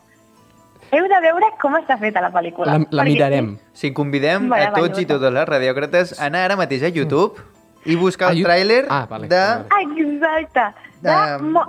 [0.94, 2.66] Heu de veure com està feta la pel·lícula.
[2.68, 3.46] La, la perquè mirarem.
[3.74, 7.40] Sí, convidem a tots i totes les radiòcrates a anar ara mateix a YouTube
[7.88, 9.40] i buscar el Ah, tràiler Ah, vale, de...
[9.80, 10.66] Exacte.
[11.00, 11.64] De De- Mo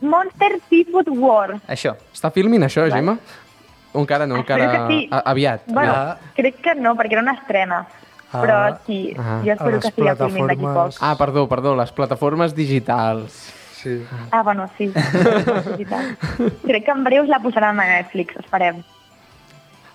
[0.00, 1.56] Monster Seafood War.
[1.66, 1.96] Això.
[2.14, 3.16] Està filmint això, Gemma?
[3.92, 4.86] O encara no, encara...
[4.92, 5.08] Sí.
[5.10, 5.64] A, aviat.
[5.66, 6.30] Bueno, aviat.
[6.36, 7.86] crec que no, perquè era una estrena.
[8.32, 9.40] Però sí, Ah.
[9.44, 10.96] jo espero que sigui filmint d'aquí poc.
[11.00, 13.52] Ah, perdó, perdó, les plataformes digitals.
[13.82, 14.02] Sí.
[14.30, 14.92] Ah, bueno, sí.
[16.64, 18.82] Crec que en breu la posaran a Netflix, esperem.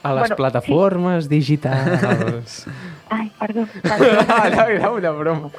[0.03, 2.67] A les Bueno, plataformes digitals.
[3.09, 3.65] Ai, perdó.
[4.55, 5.49] no, era una broma.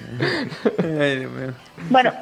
[0.79, 1.53] Ai, Déu meu.
[1.91, 2.13] bueno,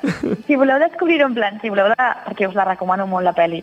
[0.46, 1.96] si voleu descobrir-ho en plan, si voleu de...
[2.26, 3.60] perquè us la recomano molt la pel·li,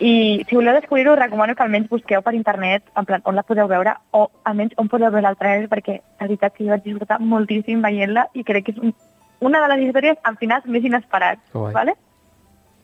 [0.00, 3.68] i si voleu descobrir-ho, recomano que almenys busqueu per internet en plan, on la podeu
[3.70, 7.20] veure o almenys on podeu veure el trailer perquè la veritat que jo vaig disfrutar
[7.20, 8.94] moltíssim veient-la i crec que és un,
[9.40, 11.42] una de les històries amb finals més inesperats.
[11.52, 11.72] Guai.
[11.74, 11.94] Vale?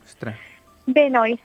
[0.04, 0.36] Ostres.
[0.86, 1.38] Bé, nois,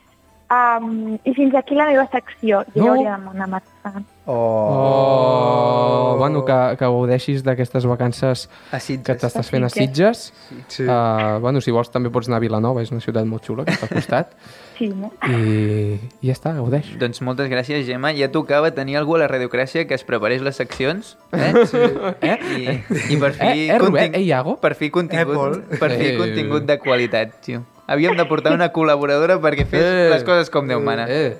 [0.53, 2.63] um, i fins aquí la meva secció.
[2.75, 2.91] Jo No.
[2.93, 4.05] hauria d'anar marxant.
[4.27, 10.31] Oh, bueno, que, que gaudeixis d'aquestes vacances que t'estàs fent A Sitges.
[10.67, 10.83] Sí.
[10.85, 13.73] Uh, bueno, si vols també pots anar a Vilanova, és una ciutat molt xula que
[13.75, 14.33] està al costat.
[14.77, 15.11] Sí, no?
[15.23, 16.89] I, i ja està, gaudeix.
[16.99, 18.11] Doncs moltes gràcies, Gemma.
[18.17, 21.15] Ja tocava tenir algú a la radiocràcia que es preparés les seccions.
[21.31, 21.53] Eh?
[21.71, 21.77] Sí.
[22.21, 22.37] Eh?
[22.59, 23.45] I, I per fi...
[23.47, 24.57] Eh, eh, Robert, eh, Iago?
[24.59, 25.79] Per fi contingut, Apple.
[25.79, 26.17] per fi Eh.
[26.17, 27.63] contingut de qualitat, tio.
[27.87, 30.09] Havíem de portar una col·laboradora perquè fes Eh.
[30.11, 31.05] les coses com Déu mana.
[31.07, 31.37] Eh.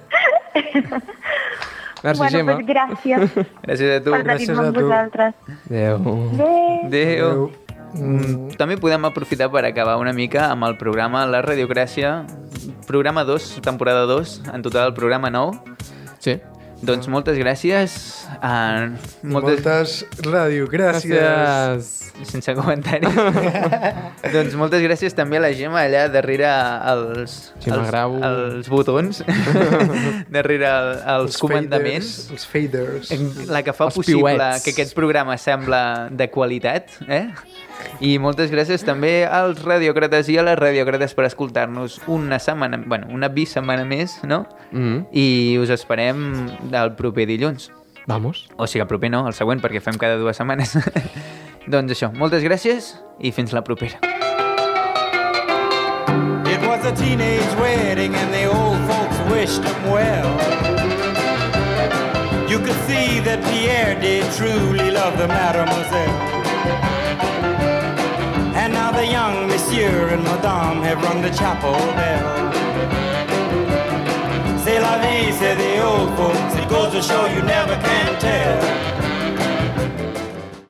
[2.05, 2.53] Merci, bueno, Gemma.
[2.55, 3.31] pues gràcies
[3.63, 4.11] Gràcies a tu.
[4.11, 5.33] per tenir-me amb vosaltres.
[5.69, 5.95] Adéu.
[6.05, 6.85] Adéu.
[6.85, 7.64] Adéu.
[7.95, 12.25] Mm, també podem aprofitar per acabar una mica amb el programa La Radiocràcia,
[12.87, 15.77] programa 2, temporada 2, en total el programa 9.
[16.19, 16.39] Sí.
[16.85, 17.93] Doncs moltes gràcies.
[18.43, 18.91] Uh,
[19.23, 19.93] Moltes, moltes
[20.27, 21.07] radiogràcies.
[21.15, 21.93] Gràcies.
[22.29, 23.15] Sense comentaris.
[24.35, 26.47] doncs moltes gràcies també a la Gemma allà darrere
[26.91, 28.13] els, Gemma els, Grau.
[28.27, 29.23] els botons,
[30.35, 32.11] darrere el, els, Els comandaments.
[32.51, 33.49] faders, els faders.
[33.51, 34.63] La que fa Els possible piuets.
[34.67, 35.81] que aquest programa sembla
[36.11, 37.25] de qualitat, eh?
[38.03, 43.07] I moltes gràcies també als radiòcrates i a les radiòcrates per escoltar-nos una setmana, bueno,
[43.13, 44.43] una bisetmana més, no?
[44.71, 45.05] Mm.
[45.15, 47.71] I us esperem del proper dilluns.
[48.05, 48.47] Vamos.
[48.57, 50.75] O sigui, el proper no, el següent, perquè fem cada dues setmanes.
[51.73, 54.01] doncs això, moltes gràcies i fins la propera.
[56.45, 60.29] It was a teenage wedding and the old folks wished him well.
[62.47, 66.44] You could see that Pierre did truly love the mademoiselle.
[69.75, 72.51] Monsieur and madame have rung the chapel bell.
[74.63, 76.55] C'est la vie, say the old folks.
[76.55, 78.85] It goes to show you never can tell.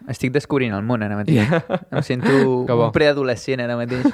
[0.08, 1.50] Estic descobrint el món ara mateix.
[1.92, 2.32] Em sento
[2.86, 4.06] un preadolescent ara mateix.